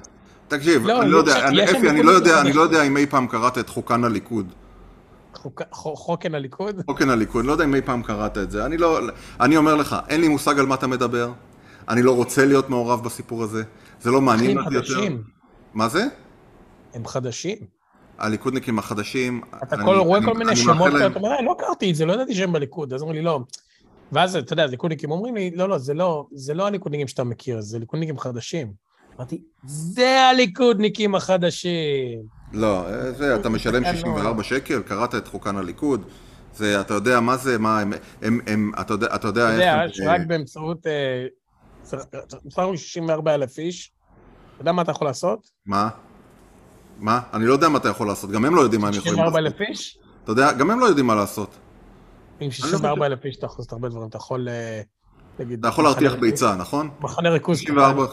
תקשיב, 0.48 0.86
לא, 0.86 1.02
אני 1.02 1.10
לא 1.10 1.18
יש- 1.18 1.28
יודע, 1.28 1.48
אני- 1.48 1.64
אפי, 1.64 1.90
אני 1.90 2.02
לא 2.02 2.10
יודע, 2.10 2.40
אני 2.40 2.52
לא. 2.52 2.60
יודע 2.62 2.82
אם 2.82 2.96
אי 2.96 3.06
פעם 3.06 3.26
קראת 3.26 3.58
את 3.58 3.68
חוקן 3.68 4.04
הליכוד. 4.04 4.52
חוק- 5.34 5.62
חו- 5.72 5.96
חוקן 5.96 6.34
הליכוד? 6.34 6.82
חוקן 6.86 7.10
הליכוד, 7.10 7.44
לא 7.44 7.52
יודע 7.52 7.64
אם 7.64 7.74
אי 7.74 7.82
פעם 7.82 8.02
קראת 8.02 8.38
את 8.38 8.50
זה. 8.50 8.66
אני 8.66 8.76
לא, 8.76 9.00
אני 9.40 9.56
אומר 9.56 9.74
לך, 9.74 9.96
אין 10.08 10.20
לי 10.20 10.28
מושג 10.28 10.58
על 10.58 10.66
מה 10.66 10.74
אתה 10.74 10.86
מדבר. 10.86 11.32
אני 11.88 12.02
לא 12.02 12.16
רוצה 12.16 12.46
להיות 12.46 12.70
מעורב 12.70 13.04
בסיפור 13.04 13.42
הזה. 13.42 13.62
זה 14.00 14.10
לא 14.10 14.20
מעניין 14.20 14.58
אותי 14.58 14.74
יותר. 14.74 14.86
חדשים, 14.94 15.22
מה 15.74 15.88
זה? 15.88 16.04
הם 16.94 17.06
חדשים. 17.06 17.56
הליכודניקים 18.18 18.78
החדשים. 18.78 19.40
אתה 19.62 19.76
אני- 19.76 19.84
כל, 19.84 19.96
רואה 19.96 20.18
אני- 20.18 20.26
כל 20.26 20.34
מיני 20.34 20.50
אני 20.50 20.56
שמות, 20.60 20.92
להם- 20.92 21.02
ואתה 21.02 21.18
אומר, 21.18 21.32
"אה, 21.32 21.42
לא 21.42 21.52
הכרתי 21.58 21.90
את 21.90 21.96
זה, 21.96 22.06
לא 22.06 22.12
ידעתי 22.12 22.34
שהם 22.34 22.52
בליכוד. 22.52 22.92
אז 22.92 23.02
אומרים 23.02 23.18
לי, 23.18 23.24
לא. 23.24 23.40
ואז, 24.12 24.36
אתה 24.36 24.52
יודע, 24.52 24.62
הליכודניקים 24.62 25.10
אומרים 25.10 25.34
לי, 25.34 25.50
לא, 25.54 25.68
לא, 25.68 25.78
זה 25.78 25.94
לא, 25.94 26.26
זה 26.32 26.54
לא 26.54 26.66
הליכודניקים 26.66 27.08
שאתה 27.08 27.24
מכיר, 27.24 27.60
זה 27.60 27.78
ליכודניקים 27.78 28.18
חדשים. 28.18 28.72
אמרתי, 29.16 29.40
זה 29.64 30.20
הליכודניקים 30.20 31.14
החדשים. 31.14 32.18
לא, 32.52 32.86
אה, 32.88 33.12
זה, 33.12 33.36
אתה 33.36 33.48
משלם 33.48 33.84
כן, 33.84 33.96
64 33.96 34.42
שקל, 34.42 34.82
קראת 34.82 35.14
את 35.14 35.28
חוקן 35.28 35.56
הליכוד. 35.56 36.02
זה, 36.54 36.80
אתה 36.80 36.94
יודע 36.94 37.20
מה 37.20 37.36
זה, 37.36 37.58
מה 37.58 37.80
הם, 37.80 37.92
הם, 38.22 38.40
הם 38.46 38.72
אתה 38.80 38.94
יודע, 38.94 39.06
אתה 39.14 39.28
יודע 39.28 39.44
אתה. 39.48 39.54
יודע, 39.54 39.82
שרק 39.92 40.20
באמצעות... 40.26 40.86
אה, 41.94 42.20
מספרנו 42.44 42.76
64 42.76 43.34
אלף 43.34 43.58
איש, 43.58 43.92
אתה 44.54 44.62
יודע 44.62 44.72
מה 44.72 44.82
אתה 44.82 44.90
יכול 44.90 45.06
לעשות? 45.06 45.50
מה? 45.66 45.88
מה? 46.98 47.20
אני 47.34 47.46
לא 47.46 47.52
יודע 47.52 47.68
מה 47.68 47.78
אתה 47.78 47.88
יכול 47.88 48.06
לעשות, 48.06 48.30
גם 48.30 48.44
הם 48.44 48.54
לא 48.54 48.60
יודעים 48.60 48.80
מה 48.80 48.88
הם 48.88 48.94
יכולים 48.94 49.14
64 49.16 49.40
לעשות. 49.40 49.60
אלף 49.60 49.68
איש? 49.68 49.98
אתה 50.24 50.32
יודע, 50.32 50.52
גם 50.52 50.70
הם 50.70 50.80
לא 50.80 50.86
יודעים 50.86 51.06
מה 51.06 51.14
לעשות. 51.14 51.56
עם 52.40 52.50
64 52.50 53.06
אלף 53.06 53.24
איש 53.24 53.36
אתה 53.36 53.46
יכול 53.46 53.56
לעשות 53.58 53.72
הרבה 53.72 53.88
דברים, 53.88 54.08
אתה 54.08 54.16
יכול, 54.16 54.48
אה, 54.48 54.80
נגיד... 55.38 55.58
אתה 55.58 55.68
יכול 55.68 55.84
להרתיח 55.84 56.14
ביצה, 56.14 56.56
נכון? 56.56 56.90
מחנה 57.00 57.30
ריכוז. 57.30 57.58
64 57.58 58.06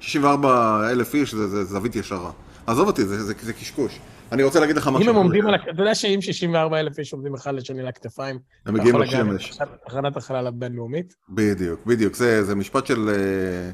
64 0.00 0.90
אלף 0.90 1.14
איש 1.14 1.34
זה, 1.34 1.64
זווית 1.64 1.96
ישרה. 1.96 2.30
עזוב 2.66 2.86
אותי, 2.86 3.04
זה 3.04 3.52
קשקוש. 3.52 3.98
אני 4.32 4.42
רוצה 4.42 4.60
להגיד 4.60 4.76
לך 4.76 4.88
משהו. 4.88 5.00
אם 5.02 5.08
הם 5.08 5.14
עומדים 5.16 5.46
על... 5.46 5.54
אתה 5.54 5.82
יודע 5.82 5.94
שאם 5.94 6.20
64 6.20 6.80
אלף 6.80 6.98
איש 6.98 7.12
עומדים 7.12 7.34
אחד 7.34 7.54
לשני 7.54 7.80
על 7.80 7.88
הכתפיים, 7.88 8.38
הם 8.66 8.74
מגיעים 8.74 8.98
לשמש. 8.98 9.58
לתחנת 9.84 10.16
החלל 10.16 10.46
הבינלאומית? 10.46 11.14
בדיוק, 11.30 11.80
בדיוק. 11.86 12.14
זה, 12.14 12.44
זה 12.44 12.54
משפט 12.54 12.86
של... 12.86 13.08
אה, 13.08 13.70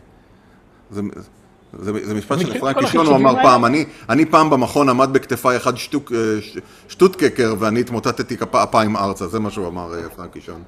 זה, 0.91 1.01
זה, 1.79 1.93
זה 2.07 2.15
משפט 2.15 2.39
של 2.41 2.53
אפרים 2.57 2.75
קישון, 2.81 3.07
הוא 3.07 3.17
אמר 3.17 3.35
פעם, 3.43 3.65
אני, 3.65 3.85
אני 4.09 4.27
פעם 4.27 4.51
במכון 4.51 4.89
עמד 4.89 5.09
בכתפיי 5.13 5.57
אחד 5.57 5.77
שטוק, 5.77 6.13
אה, 6.13 6.19
ש- 6.41 6.59
שטוטקקר 6.89 7.55
ואני 7.59 7.81
התמוטטתי 7.81 8.37
כפ- 8.37 8.55
אפיים 8.57 8.97
ארצה, 8.97 9.27
זה 9.29 9.41
מה 9.41 9.51
שהוא 9.51 9.67
אמר, 9.67 9.95
אה, 9.95 10.07
אפרים 10.07 10.31
קישון. 10.31 10.63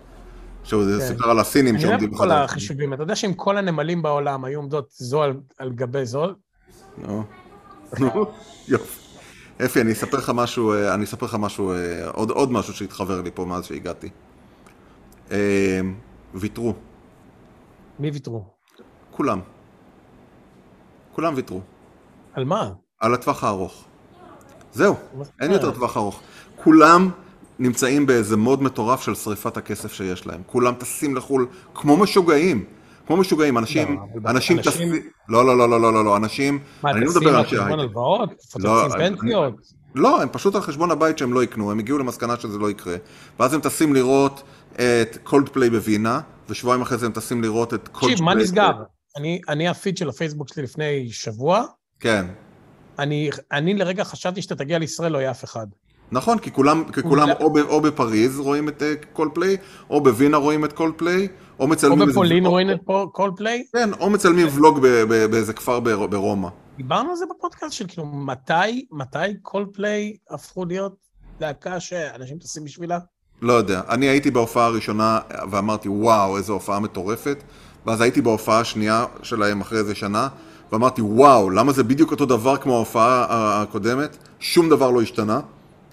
שהוא 0.64 0.82
כן. 0.98 1.06
סיפר 1.06 1.30
על 1.30 1.38
הסינים 1.40 1.74
אני 1.74 1.84
אוהב 1.84 1.92
שעומדים 1.98 2.12
את 2.14 2.18
כל. 2.18 2.30
החישובים. 2.30 2.92
אתה 2.94 3.02
יודע 3.02 3.16
שאם 3.16 3.34
כל 3.34 3.56
הנמלים 3.58 4.02
בעולם 4.02 4.44
היו 4.44 4.58
עומדות 4.60 4.88
זו 4.90 5.22
על- 5.22 5.34
על 5.58 5.72
גבי 5.72 6.06
זו, 6.06 6.26
נו, 6.98 7.22
יופי. 8.68 9.05
אפי, 9.64 9.80
אני 9.80 9.92
אספר 9.92 10.16
לך 10.16 10.32
משהו, 10.34 10.72
אה, 10.72 10.94
אני 10.94 11.04
אספר 11.04 11.26
לך 11.26 11.34
משהו, 11.34 11.72
אה, 11.72 12.08
עוד, 12.08 12.30
עוד 12.30 12.52
משהו 12.52 12.74
שהתחבר 12.74 13.20
לי 13.20 13.30
פה 13.34 13.44
מאז 13.44 13.64
שהגעתי. 13.64 14.08
אה, 15.30 15.80
ויתרו. 16.34 16.74
מי 17.98 18.10
ויתרו? 18.10 18.44
כולם. 19.10 19.40
כולם 21.12 21.34
ויתרו. 21.36 21.60
על 22.32 22.44
מה? 22.44 22.70
על 23.00 23.14
הטווח 23.14 23.44
הארוך. 23.44 23.84
זהו, 24.72 24.94
אין 25.40 25.52
יותר? 25.52 25.70
טווח 25.70 25.96
ארוך. 25.96 26.20
כולם 26.56 27.10
נמצאים 27.58 28.06
באיזה 28.06 28.36
מוד 28.36 28.62
מטורף 28.62 29.02
של 29.02 29.14
שריפת 29.14 29.56
הכסף 29.56 29.92
שיש 29.92 30.26
להם. 30.26 30.42
כולם 30.46 30.74
טסים 30.74 31.16
לחו"ל 31.16 31.46
כמו 31.74 31.96
משוגעים. 31.96 32.64
כמו 33.06 33.16
משוגעים, 33.16 33.58
אנשים, 33.58 33.96
לא, 34.24 34.30
אנשים 34.30 34.56
לא, 35.28 35.46
לא, 35.46 35.58
לא, 35.58 35.68
לא, 35.70 35.80
לא, 35.80 35.92
לא, 35.92 36.04
לא, 36.04 36.16
אנשים, 36.16 36.58
מה, 36.82 36.90
אני 36.90 37.00
לא 37.00 37.06
תשים 37.10 37.20
מדבר 37.20 37.30
על 37.30 37.34
על 37.36 37.40
אנשי 37.42 37.56
חשבון 37.56 37.68
הייטק. 37.68 37.80
הלוואות? 37.82 38.30
לא, 38.58 38.82
מפוצצים 38.86 39.00
אני- 39.06 39.16
פנסיות? 39.18 39.54
לא, 39.94 40.22
הם 40.22 40.28
פשוט 40.32 40.54
על 40.54 40.60
חשבון 40.60 40.90
הבית 40.90 41.18
שהם 41.18 41.32
לא 41.32 41.44
יקנו, 41.44 41.70
הם 41.70 41.78
הגיעו 41.78 41.98
למסקנה 41.98 42.36
שזה 42.40 42.58
לא 42.58 42.70
יקרה. 42.70 42.96
ואז 43.40 43.54
הם 43.54 43.60
טסים 43.60 43.94
לראות 43.94 44.42
את 44.74 45.18
קולד 45.24 45.48
פליי 45.48 45.70
בווינה, 45.70 46.20
ושבועיים 46.48 46.82
אחרי 46.82 46.98
זה 46.98 47.06
הם 47.06 47.12
טסים 47.12 47.42
לראות 47.42 47.74
את 47.74 47.88
Cold 47.88 48.12
תקשיב, 48.12 48.24
מה 48.24 48.34
נסגר? 48.34 48.70
אני- 49.16 49.40
אני, 49.48 49.68
הפיד 49.68 49.96
של 49.96 50.08
הפייסבוק 50.08 50.48
שלי 50.54 50.62
לפני 50.62 51.08
שבוע, 51.10 51.64
כן. 52.00 52.26
אני 52.98 53.30
אני 53.52 53.74
לרגע 53.74 54.04
חשבתי 54.04 54.42
שאתה 54.42 54.54
תגיע 54.54 54.78
לישראל, 54.78 55.12
לא 55.12 55.18
יהיה 55.18 55.30
אף 55.30 55.44
אחד. 55.44 55.66
נכון, 56.12 56.38
כי 56.38 56.52
כולם, 56.52 56.84
כי 56.92 57.02
כולם 57.02 57.28
או, 57.40 57.52
ב, 57.52 57.58
או 57.58 57.80
בפריז 57.80 58.38
רואים 58.38 58.68
את 58.68 58.82
קולד 59.12 59.30
פליי, 59.34 59.56
או 59.90 60.00
בווינה 60.00 60.36
רואים 60.36 60.64
את 60.64 60.72
קולד 60.72 60.94
פליי, 60.96 61.28
או 61.58 61.64
או 61.64 61.66
מצלמים 61.68 62.00
איזה 62.02 62.12
בפולין 62.12 62.38
vlog- 62.42 62.50
רואים 62.52 62.70
את 62.70 62.80
קולפליי? 63.12 63.64
כן, 63.72 63.90
או 64.00 64.10
מצלמים 64.10 64.46
ולוג 64.54 64.78
באיזה 65.30 65.52
כפר 65.52 65.80
בר, 65.80 66.06
ברומא. 66.06 66.48
דיברנו 66.76 67.10
על 67.10 67.16
זה 67.16 67.24
בפודקאסט 67.36 67.72
של 67.72 67.84
כאילו, 67.88 68.06
מתי, 68.06 68.86
מתי 68.92 69.16
קולפליי 69.42 70.16
הפכו 70.30 70.64
להיות 70.64 70.96
להקה 71.40 71.80
שאנשים 71.80 72.38
טסים 72.38 72.64
בשבילה? 72.64 72.98
לא 73.42 73.52
יודע. 73.52 73.80
אני 73.88 74.06
הייתי 74.06 74.30
בהופעה 74.30 74.66
הראשונה 74.66 75.18
ואמרתי, 75.50 75.88
וואו, 75.88 76.36
איזו 76.36 76.52
הופעה 76.52 76.80
מטורפת. 76.80 77.42
ואז 77.86 78.00
הייתי 78.00 78.20
בהופעה 78.22 78.60
השנייה 78.60 79.04
שלהם 79.22 79.60
אחרי 79.60 79.78
איזה 79.78 79.94
שנה, 79.94 80.28
ואמרתי, 80.72 81.00
וואו, 81.02 81.50
למה 81.50 81.72
זה 81.72 81.84
בדיוק 81.84 82.10
אותו 82.10 82.26
דבר 82.26 82.56
כמו 82.56 82.74
ההופעה 82.74 83.26
הקודמת? 83.62 84.16
שום 84.38 84.68
דבר 84.68 84.90
לא 84.90 85.02
השתנה, 85.02 85.40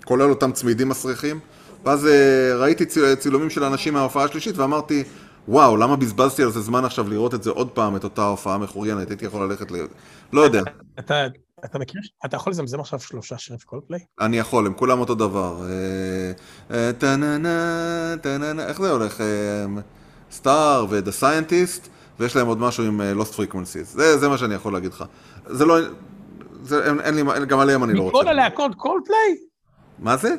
כולל 0.06 0.30
אותם 0.30 0.52
צמידים 0.52 0.90
מסריחים. 0.90 1.40
ואז 1.86 2.08
אה, 2.08 2.56
ראיתי 2.56 2.86
צי- 2.86 3.16
צילומים 3.16 3.50
של 3.50 3.64
אנשים 3.64 3.94
מההופעה 3.94 4.24
השלישית 4.24 4.58
ואמרתי, 4.58 5.04
וואו, 5.48 5.78
למה 5.78 5.96
בזבזתי 5.96 6.44
על 6.44 6.52
זה 6.52 6.62
זמן 6.62 6.86
עכשיו 6.86 7.10
לראות 7.10 7.34
את 7.34 7.44
זה 7.44 7.50
עוד 7.50 7.70
פעם, 7.70 7.96
את 7.96 8.04
אותה 8.04 8.26
הופעה 8.26 8.58
מחוריינת? 8.58 9.10
הייתי 9.10 9.26
יכול 9.26 9.46
ללכת 9.46 9.72
ל... 9.72 9.76
לא 10.34 10.42
יודע. 10.42 10.62
אתה, 11.00 11.28
אתה 11.66 11.80
מכיר, 11.80 12.02
אתה 12.26 12.36
יכול 12.36 12.52
לזמזם 12.52 12.80
עכשיו 12.80 13.00
שלושה 13.00 13.38
שירים 13.38 13.60
של 13.60 13.66
קולפליי? 13.66 14.00
אני 14.22 14.38
יכול, 14.40 14.66
הם 14.66 14.74
כולם 14.74 15.00
אותו 15.00 15.16
דבר. 15.16 15.62
אה, 15.62 16.32
אה, 16.78 16.94
טה-נה-נה, 16.94 18.16
טה-נה-נה, 18.22 18.68
איך 18.68 18.82
זה 18.82 18.92
הולך? 18.92 19.22
סטאר 20.32 20.86
ו-The 20.90 21.22
Scientist, 21.24 21.88
ויש 22.20 22.36
להם 22.36 22.48
עוד 22.48 22.58
משהו 22.58 22.84
עם 22.84 23.02
אה, 23.02 23.14
Lost 23.14 23.34
Frequencies. 23.38 23.84
זה, 23.84 24.18
זה 24.18 24.30
מה 24.30 24.38
שאני 24.38 24.56
יכול 24.56 24.74
להגיד 24.74 24.92
לך. 24.94 25.04
זה 25.46 25.66
לא... 25.66 25.78
זה, 26.64 26.86
אין, 26.86 27.00
אין 27.00 27.16
לי, 27.16 27.46
גם 27.48 27.60
עליהם 27.60 27.84
אני 27.84 27.94
לא 27.94 28.02
רוצה. 28.02 28.18
מכל 28.18 28.28
הלהקות 28.28 28.76
קולפליי? 28.76 29.36
מה 30.04 30.18
זה? 30.18 30.36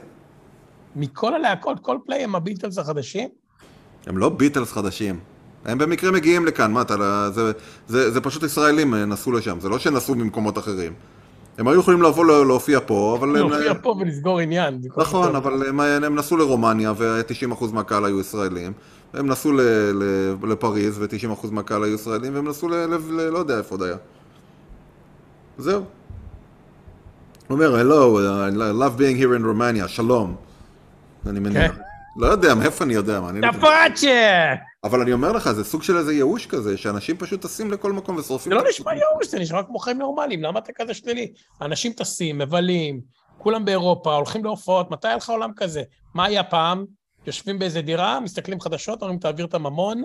מכל 0.97 1.35
הלהקות 1.35 1.81
קולפליי 1.81 2.25
הם 2.25 2.35
ה 2.35 2.40
Beatles 2.40 2.79
החדשים? 2.79 3.29
הם 4.07 4.19
לא 4.19 4.29
Beatles 4.29 4.73
חדשים. 4.73 5.21
הם 5.65 5.79
במקרה 5.79 6.11
מגיעים 6.11 6.47
לכאן, 6.47 6.73
מה 6.73 6.83
אתה... 6.83 6.97
לא- 6.97 7.31
זה, 7.31 7.53
זה, 7.89 8.11
זה 8.11 8.21
פשוט 8.21 8.43
ישראלים 8.43 8.95
אה, 8.95 9.05
נסעו 9.05 9.33
לשם, 9.33 9.61
זה 9.61 9.69
לא 9.69 9.79
שנסעו 9.79 10.15
ממקומות 10.15 10.59
אחרים. 10.59 10.93
הם 11.59 11.69
היו 11.69 11.81
יכולים 11.81 12.03
לבוא 12.03 12.25
לה- 12.25 12.45
להופיע 12.45 12.79
פה, 12.87 13.17
אבל... 13.19 13.29
הם- 13.37 13.49
נופיע 13.49 13.73
פה 13.83 13.95
ולסגור 14.01 14.39
עניין. 14.41 14.83
זה 14.83 14.89
כל 14.91 15.01
נכון. 15.01 15.37
אבל 15.37 15.69
הם, 15.69 15.81
הם 15.81 16.15
נסעו 16.15 16.37
לרומניה 16.37 16.93
ו-90% 16.97 17.65
מהקהל 17.73 18.05
היו 18.05 18.21
ישראלים. 18.21 18.73
הם 19.15 19.27
נסעו 19.27 19.53
ל, 19.53 19.61
ל, 19.95 20.35
לפריז 20.53 20.99
ו-90% 20.99 21.47
מהקהל 21.51 21.85
היו 21.85 21.95
ישראלים, 21.95 22.35
והם 22.35 22.49
נסעו 22.49 22.69
ל, 22.69 22.75
ל, 22.75 22.95
ל... 23.11 23.29
לא 23.29 23.39
יודע 23.39 23.59
איפה 23.59 23.75
עוד 23.75 23.83
היה. 23.83 23.97
זהו. 25.59 25.85
הוא 27.49 27.55
אומר, 27.55 27.81
hello, 27.81 28.19
I 28.19 28.83
love 28.83 28.99
being 28.99 29.19
here 29.19 29.37
in 29.39 29.45
Romania, 29.45 29.89
שלום. 29.89 30.37
אני 31.27 31.41
מניח. 31.41 31.73
כן. 31.73 31.81
לא 32.17 32.27
יודע, 32.27 32.55
מאיפה 32.55 32.85
אני 32.85 32.95
יודע? 32.95 33.21
לא 33.21 33.27
יודע. 33.27 33.53
טפאצ'ה! 33.53 34.55
אבל 34.85 35.01
אני 35.01 35.13
אומר 35.13 35.33
לך, 35.33 35.53
זה 35.53 35.65
סוג 35.65 35.83
של 35.83 35.97
איזה 35.97 36.13
ייאוש 36.13 36.47
כזה, 36.47 36.77
שאנשים 36.77 37.17
פשוט 37.17 37.43
טסים 37.43 37.71
לכל 37.71 37.93
מקום 37.93 38.17
ושורפים... 38.17 38.53
זה 38.53 38.59
לא 38.59 38.69
נשמע 38.69 38.95
ייאוש, 38.95 39.27
זה 39.27 39.39
נשמע 39.39 39.63
כמו 39.63 39.79
חיים 39.79 39.99
נורמליים, 39.99 40.43
למה 40.43 40.59
אתה 40.59 40.73
כזה 40.75 40.95
שלילי? 40.95 41.33
אנשים 41.63 41.93
טסים, 41.93 42.39
מבלים, 42.39 43.01
כולם 43.39 43.65
באירופה, 43.65 44.15
הולכים 44.15 44.45
להופעות, 44.45 44.91
מתי 44.91 45.09
היה 45.09 45.17
לך 45.17 45.29
עולם 45.29 45.51
כזה? 45.57 45.83
מה 46.15 46.25
היה 46.25 46.45
פעם? 46.45 46.85
יושבים 47.27 47.59
באיזה 47.59 47.83
דירה, 47.83 48.21
מסתכלים 48.21 48.61
חדשות, 48.61 49.03
אומרים, 49.03 49.19
תעביר 49.19 49.47
את 49.47 49.55
הממון, 49.55 50.03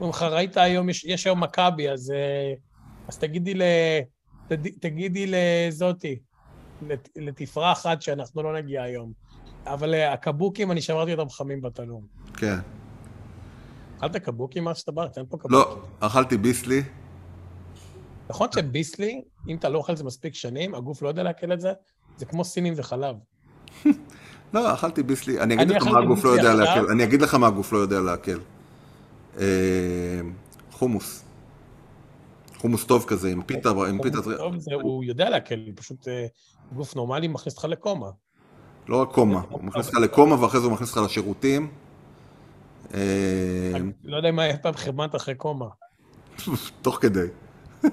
אומרים 0.00 0.10
לך, 0.10 0.22
ראית 0.22 0.56
היום, 0.56 0.88
יש, 0.88 1.26
היום 1.26 1.42
מכבי, 1.42 1.90
אז, 1.90 2.10
אה, 2.10 2.52
ל... 3.54 3.62
תגידי 4.80 5.26
לזאתי, 5.26 6.18
לת- 6.88 7.08
לתפרח 7.16 7.78
אחת 7.80 8.02
שאנחנו 8.02 8.42
לא 8.42 8.54
נגיע 8.56 8.82
היום. 8.82 9.12
אבל 9.66 9.94
אה, 9.94 10.12
הקבוקים, 10.12 10.70
אני 10.72 10.82
שמרתי 10.82 11.12
אותם 11.14 11.30
חמים 11.30 11.60
בתנור. 11.62 12.02
כן. 12.36 12.58
אכלת 13.98 14.16
קבוקים 14.16 14.64
מה 14.64 14.74
שאתה 14.74 14.92
בא? 14.92 15.06
תן 15.06 15.22
פה 15.28 15.36
קבוקים. 15.38 15.58
לא, 15.58 15.78
אכלתי 16.00 16.36
ביסלי. 16.36 16.82
נכון 18.30 18.48
שביסלי, 18.54 19.22
אם 19.48 19.56
אתה 19.56 19.68
לא 19.68 19.78
אוכל 19.78 19.92
את 19.92 19.98
זה 19.98 20.04
מספיק 20.04 20.34
שנים, 20.34 20.74
הגוף 20.74 21.02
לא 21.02 21.08
יודע 21.08 21.22
לעכל 21.22 21.52
את 21.52 21.60
זה, 21.60 21.72
זה 22.16 22.26
כמו 22.26 22.44
סינים 22.44 22.74
וחלב. 22.76 23.16
לא, 24.54 24.74
אכלתי 24.74 25.02
ביסלי. 25.02 25.40
אני 25.40 25.62
אגיד 25.62 25.76
לך 25.76 25.86
מה 25.86 25.98
הגוף 25.98 26.24
לא 26.24 26.30
יודע. 26.30 26.54
לעכל. 26.54 26.90
אני 26.90 27.04
אגיד 27.04 27.22
לך 27.22 27.34
מה 27.34 27.46
הגוף 27.46 27.72
לא 27.72 27.78
יודע 27.78 28.00
לעכל. 28.00 28.38
אה, 29.38 29.44
חומוס. 30.72 31.24
חומוס 32.60 32.84
טוב 32.84 33.04
כזה, 33.08 33.28
עם 33.32 33.42
פיתה, 33.42 33.70
עם 33.70 34.02
פיתה... 34.02 34.18
טוב, 34.36 34.56
זה, 34.58 34.74
הוא 34.74 35.04
יודע 35.04 35.30
לעכל, 35.30 35.54
פשוט 35.74 36.08
אה, 36.08 36.26
גוף 36.72 36.96
נורמלי 36.96 37.28
מכניס 37.28 37.54
אותך 37.54 37.64
לקומה. 37.64 38.10
לא 38.88 39.02
רק 39.02 39.12
קומה. 39.12 39.42
הוא 39.50 39.64
מכניס 39.64 39.86
אותך 39.86 39.98
לקומה 39.98 40.42
ואחרי 40.42 40.60
זה 40.60 40.66
הוא 40.66 40.72
מכניס 40.72 40.96
אותך 40.96 41.10
לשירותים. 41.10 41.70
אה, 42.94 43.72
לא 44.04 44.16
יודע 44.16 44.30
מה 44.32 44.42
היה 44.42 44.58
פעם 44.58 44.74
חרמנת 44.74 45.14
אחרי 45.16 45.34
קומה. 45.34 45.66
תוך 46.82 46.98
כדי. 47.00 47.26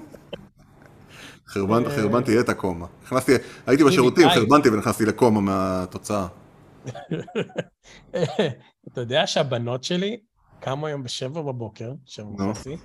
חרבנ- 1.54 1.86
אה. 1.86 1.96
חרבנתי 1.96 2.40
את 2.40 2.50
הקומה. 2.50 2.86
נכנסתי, 3.04 3.32
הייתי 3.68 3.84
בשירותים. 3.84 4.30
חרבנתי 4.30 4.70
ונכנסתי 4.70 5.06
לקומה 5.06 5.42
מהתוצאה. 5.42 6.28
אתה 8.88 9.02
יודע 9.02 9.28
שהבנות 9.28 9.84
שלי 9.84 10.20
קמו 10.60 10.88
היום 10.88 11.04
בשבע 11.04 11.42
בבוקר, 11.42 11.94
שבע. 12.06 12.26
וחצי, 12.52 12.78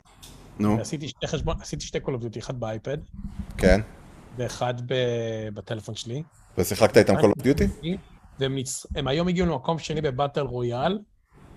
נו, 0.58 0.78
ועשיתי 0.78 1.08
שתי 1.08 1.26
חשבון, 1.26 1.56
עשיתי 1.60 1.84
שתי 1.86 2.00
call 2.00 2.14
of 2.14 2.22
אחד 2.38 2.60
באייפד, 2.60 2.98
כן. 3.58 3.80
ואחד 4.36 4.74
ב- 4.86 4.94
בטלפון 5.54 5.94
שלי, 5.94 6.22
ושיחקת 6.58 6.96
איתם 6.96 7.20
כל 7.20 7.26
אוף 7.30 7.38
דיוטי? 7.42 7.66
והם 8.38 8.58
ניצ- 8.58 8.86
היום 9.06 9.28
הגיעו 9.28 9.46
למקום 9.46 9.78
שני 9.78 10.00
ב 10.00 10.06
battle 10.06 10.40
royale, 10.40 10.98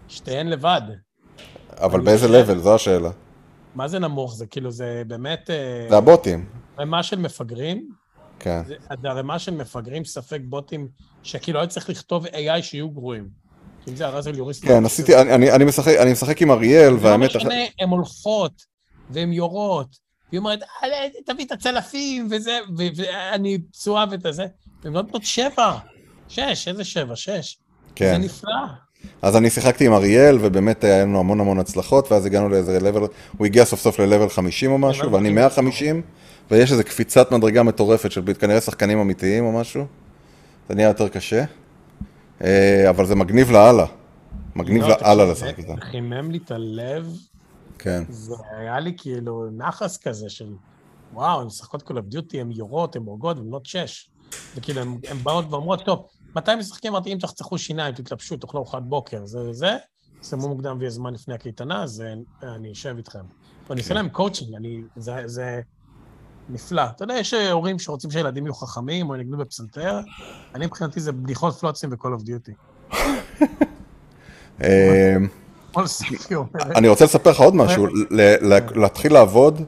שתיהן 0.07 0.47
לבד. 0.47 0.81
אבל 1.77 1.99
באיזה 2.01 2.27
level? 2.27 2.57
זו 2.57 2.75
השאלה. 2.75 3.09
מה 3.75 3.87
זה 3.87 3.99
נמוך? 3.99 4.35
זה 4.35 4.45
כאילו, 4.45 4.71
זה 4.71 5.03
באמת 5.07 5.49
אה, 5.49 5.87
זה 5.89 5.97
הבוטים. 5.97 6.45
רמה 6.79 7.03
של 7.03 7.19
מפגרים, 7.19 7.89
כן. 8.39 8.61
זה 9.01 9.09
הרמה 9.09 9.39
של 9.39 9.53
מפגרים, 9.53 10.05
ספק 10.05 10.39
בוטים, 10.43 10.87
שכאילו 11.23 11.59
היה 11.59 11.67
צריך 11.67 11.89
לכתוב 11.89 12.25
AI 12.25 12.61
שיהיו 12.61 12.89
גרועים. 12.89 13.27
אם 13.87 13.95
זה 13.95 14.05
הרזל 14.07 14.37
יוריסט... 14.37 14.65
כן, 14.65 14.85
עשיתי, 14.85 15.21
אני- 15.21 15.35
אני- 15.35 15.51
אני 15.51 15.65
משחק- 15.65 15.97
אני 16.01 16.11
משחק 16.11 16.41
עם 16.41 16.51
אריאל, 16.51 16.89
לא 16.93 16.97
והאמת... 17.01 17.35
משנה, 17.35 17.53
הן 17.79 17.89
הולכות, 17.89 18.51
והן 19.09 19.33
יורות, 19.33 19.97
והיא 20.29 20.39
אומרת, 20.39 20.59
"אה, 20.83 20.87
תביא 21.25 21.45
את 21.45 21.51
הצלפים, 21.51 22.27
וזה, 22.31 22.59
ואני 22.77 23.57
פצועה 23.71 24.05
ואת 24.11 24.25
הזה. 24.25 24.45
לא 24.85 24.91
נותנות 24.91 25.23
שבע, 25.23 25.77
שש, 26.27 26.67
איזה 26.67 26.83
שבע, 26.83 27.15
שש. 27.15 27.29
זה 27.29 27.93
כן. 27.95 28.21
נפלא. 28.21 28.51
אז 29.21 29.37
אני 29.37 29.49
שיחקתי 29.49 29.85
עם 29.85 29.93
אריאל, 29.93 30.37
ובאמת 30.41 30.83
היה 30.83 31.01
לנו 31.01 31.19
המון 31.19 31.39
המון 31.39 31.59
הצלחות, 31.59 32.11
ואז 32.11 32.25
הגענו 32.25 32.49
לאיזה 32.49 32.77
level, 32.79 33.07
הוא 33.37 33.45
הגיע 33.45 33.65
סוף 33.65 33.79
סוף 33.79 33.99
ל-level 33.99 34.29
50 34.29 34.71
או 34.71 34.77
משהו, 34.77 35.11
ואני 35.11 35.29
150, 35.29 36.01
ויש 36.51 36.71
איזו 36.71 36.83
קפיצת 36.83 37.31
מדרגה 37.31 37.63
מטורפת 37.63 38.11
של 38.11 38.21
כנראה 38.39 38.61
שחקנים 38.61 38.99
אמיתיים 38.99 39.45
או 39.45 39.51
משהו. 39.51 39.85
זה 40.69 40.75
נהיה 40.75 40.87
יותר 40.87 41.07
קשה, 41.07 41.43
אה, 42.43 42.89
אבל 42.89 43.05
זה 43.05 43.15
מגניב 43.15 43.51
לאללה. 43.51 43.85
מגניב 44.55 44.83
לא, 44.83 44.95
לאללה 45.01 45.25
לשחק 45.25 45.59
איתם. 45.59 45.75
זה 45.75 45.81
חימם 45.81 46.31
לי 46.31 46.39
את 46.45 46.51
הלב, 46.51 47.07
כן. 47.85 48.03
זה 48.09 48.35
היה 48.51 48.79
לי 48.79 48.93
כאילו 48.97 49.49
נחס 49.57 49.97
כזה 49.97 50.29
של, 50.29 50.53
וואו, 51.13 51.41
הן 51.41 51.47
משחקות 51.47 51.81
כל 51.81 51.97
duty, 51.97 52.37
הן 52.39 52.51
יורות, 52.51 52.95
הן 52.95 53.01
הורגות, 53.01 53.37
הן 53.37 53.43
בנות 53.43 53.65
שש. 53.65 54.09
וכאילו, 54.55 54.81
הן 54.81 55.17
באות 55.23 55.45
ואומרות, 55.49 55.85
טוב, 55.85 56.07
מתי 56.35 56.51
משחקים? 56.55 56.91
אמרתי, 56.91 57.13
אם 57.13 57.17
תחצחו 57.17 57.57
שיניים, 57.57 57.93
תתלבשו, 57.93 58.37
תאכלו 58.37 58.59
ארוחת 58.59 58.81
בוקר, 58.83 59.25
זה 59.25 59.53
זה, 59.53 59.77
סיימו 60.21 60.49
מוקדם 60.49 60.77
ויש 60.79 60.93
זמן 60.93 61.13
לפני 61.13 61.33
הקייטנה, 61.33 61.83
אז 61.83 62.03
אה, 62.43 62.55
אני 62.55 62.71
אשב 62.71 62.95
איתכם. 62.97 63.23
ואני 63.69 63.81
עושה 63.81 63.93
להם 63.93 64.09
קואוצ'ינג, 64.09 64.55
אני, 64.55 64.81
זה, 64.95 65.21
זה 65.25 65.61
נפלא. 66.49 66.83
אתה 66.95 67.03
יודע, 67.03 67.13
יש 67.13 67.33
אה, 67.33 67.51
הורים 67.51 67.79
שרוצים 67.79 68.11
שהילדים 68.11 68.45
יהיו 68.45 68.53
חכמים 68.53 69.09
או 69.09 69.15
ינגנו 69.15 69.37
בפסנתר, 69.37 69.99
אני 70.55 70.65
מבחינתי 70.65 70.99
זה 70.99 71.11
בדיחות 71.11 71.55
פלוצים 71.55 71.89
ו-call 71.91 72.19
of 72.19 72.23
duty. 72.23 72.53
אני 76.75 76.87
רוצה 76.87 77.05
לספר 77.05 77.29
לך 77.31 77.39
עוד 77.39 77.55
משהו, 77.55 77.87
להתחיל 78.75 79.13
לעבוד 79.13 79.61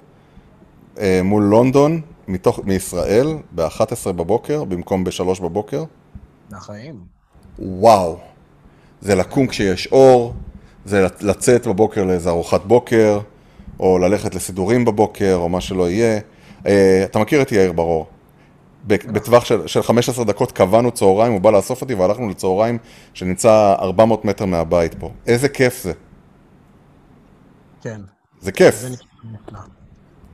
אה, 0.99 1.21
מול 1.23 1.43
לונדון 1.43 2.01
מתוך, 2.27 2.59
מישראל 2.63 3.27
ב-11 3.55 3.81
בבוקר 4.11 4.63
במקום 4.63 5.03
ב-3 5.03 5.41
בבוקר, 5.41 5.83
מהחיים. 6.51 6.95
וואו. 7.59 8.17
זה 9.01 9.15
לקום 9.15 9.47
כשיש 9.47 9.87
אור, 9.91 10.33
זה 10.85 11.07
לצ- 11.07 11.23
לצאת 11.25 11.67
בבוקר 11.67 12.03
לאיזה 12.03 12.29
ארוחת 12.29 12.65
בוקר, 12.65 13.19
או 13.79 13.97
ללכת 13.99 14.35
לסידורים 14.35 14.85
בבוקר, 14.85 15.35
או 15.35 15.49
מה 15.49 15.61
שלא 15.61 15.89
יהיה. 15.89 16.19
אה, 16.67 17.01
אתה 17.03 17.19
מכיר 17.19 17.41
את 17.41 17.51
יאיר 17.51 17.71
ברור. 17.71 18.05
בטווח 18.85 19.45
של, 19.45 19.67
של 19.67 19.83
15 19.83 20.25
דקות 20.25 20.51
קבענו 20.51 20.91
צהריים, 20.91 21.33
הוא 21.33 21.41
בא 21.41 21.51
לאסוף 21.51 21.81
אותי 21.81 21.93
והלכנו 21.93 22.29
לצהריים 22.29 22.77
שנמצא 23.13 23.75
400 23.79 24.25
מטר 24.25 24.45
מהבית 24.45 24.95
פה. 24.99 25.11
איזה 25.25 25.49
כיף 25.49 25.83
זה. 25.83 25.93
כן. 27.81 28.01
זה 28.41 28.51
כיף. 28.51 28.75
זה 28.75 28.89
נפלא. 29.23 29.59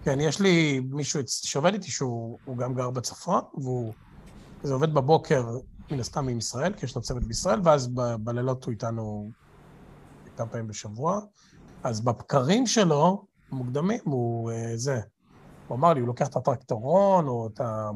כן, 0.03 0.19
יש 0.21 0.39
לי 0.39 0.81
מישהו 0.91 1.21
שעובד 1.27 1.73
איתי 1.73 1.91
שהוא 1.91 2.37
הוא 2.45 2.57
גם 2.57 2.73
גר 2.73 2.89
בצפון, 2.89 3.41
והוא 3.53 3.93
זה 4.63 4.73
עובד 4.73 4.93
בבוקר, 4.93 5.45
מן 5.91 5.99
הסתם 5.99 6.27
עם 6.27 6.37
ישראל, 6.37 6.73
כי 6.73 6.85
יש 6.85 6.95
לו 6.95 7.01
צוות 7.01 7.23
בישראל, 7.23 7.59
ואז 7.63 7.87
ב- 7.87 8.15
בלילות 8.19 8.63
הוא 8.63 8.71
איתנו 8.71 9.31
כמה 10.37 10.47
פעמים 10.47 10.67
בשבוע. 10.67 11.19
אז 11.83 12.01
בבקרים 12.01 12.67
שלו, 12.67 13.25
המוקדמים, 13.51 13.99
הוא 14.03 14.51
אה, 14.51 14.71
זה. 14.75 14.99
הוא 15.67 15.77
אמר 15.77 15.93
לי, 15.93 15.99
הוא 15.99 16.07
לוקח 16.07 16.27
את 16.27 16.35
הטרקטורון, 16.35 17.27
או 17.27 17.49
את 17.53 17.61
ה... 17.61 17.89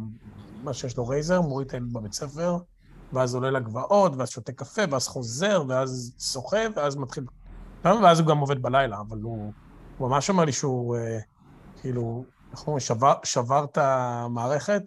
מה 0.64 0.74
שיש 0.74 0.98
לו 0.98 1.08
רייזר, 1.08 1.42
מוריד 1.42 1.68
את 1.68 1.74
הילד 1.74 1.94
בבית 1.94 2.14
ספר, 2.14 2.58
ואז 3.14 3.36
עולה 3.36 3.52
לגבעות, 3.52 4.12
ואז 4.18 4.30
שותה 4.30 4.52
קפה, 4.52 4.82
ואז 4.92 5.08
חוזר, 5.08 5.64
ואז 5.68 6.12
שוחה, 6.20 6.62
ואז 6.76 6.96
מתחיל... 6.96 7.24
ואז 7.84 8.20
הוא 8.20 8.28
גם 8.28 8.38
עובד 8.38 8.62
בלילה, 8.62 8.98
אבל 9.00 9.18
הוא, 9.22 9.52
הוא 9.98 10.10
ממש 10.10 10.30
אומר 10.30 10.46
לי 10.46 10.52
שהוא, 10.52 10.98
אה, 10.98 11.20
כאילו, 11.82 12.24
איך 12.52 12.68
אומרים, 12.68 12.80
שבר, 12.80 13.14
שבר 13.24 13.66
את 13.72 13.78
המערכת, 13.78 14.84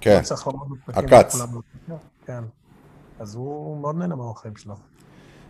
כן. 0.00 0.22
צריך. 0.22 0.48
עקץ. 0.86 1.36
כן. 2.26 2.44
אז 3.18 3.34
הוא 3.34 3.80
מאוד 3.80 3.96
נהנה 3.96 4.16
מהאורחים 4.16 4.56
שלו. 4.56 4.74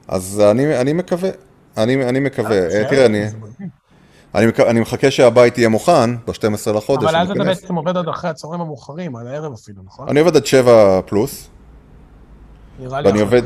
אז 0.09 0.41
אני, 0.51 0.81
אני 0.81 0.93
מקווה, 0.93 1.31
אני, 1.77 2.09
אני 2.09 2.21
מקווה. 2.21 2.53
אה, 2.53 2.67
בסדר, 2.67 2.89
תראה, 2.89 3.07
אני. 3.07 3.25
אני, 4.35 4.47
מק- 4.47 4.61
אני 4.61 4.81
מחכה 4.81 5.11
שהבית 5.11 5.59
יהיה 5.59 5.69
מוכן 5.69 6.17
ב-12 6.17 6.73
לחודש. 6.77 7.05
אבל 7.05 7.17
אז 7.17 7.31
אתה. 7.31 7.45
בעצם 7.45 7.75
עובד 7.75 7.97
עד 7.97 8.09
אחרי 8.09 8.31
הצהריים 8.31 8.61
המאוחרים, 8.61 9.17
עד 9.17 9.27
הערב 9.27 9.53
אפילו, 9.53 9.83
נכון? 9.87 10.09
אני 10.09 10.21
עובד 10.21 10.37
עד 10.37 10.47
7 10.47 11.01
פלוס, 11.07 11.49
נראה 12.79 13.01
לי 13.01 13.09
ואני 13.09 13.21
עובד. 13.21 13.43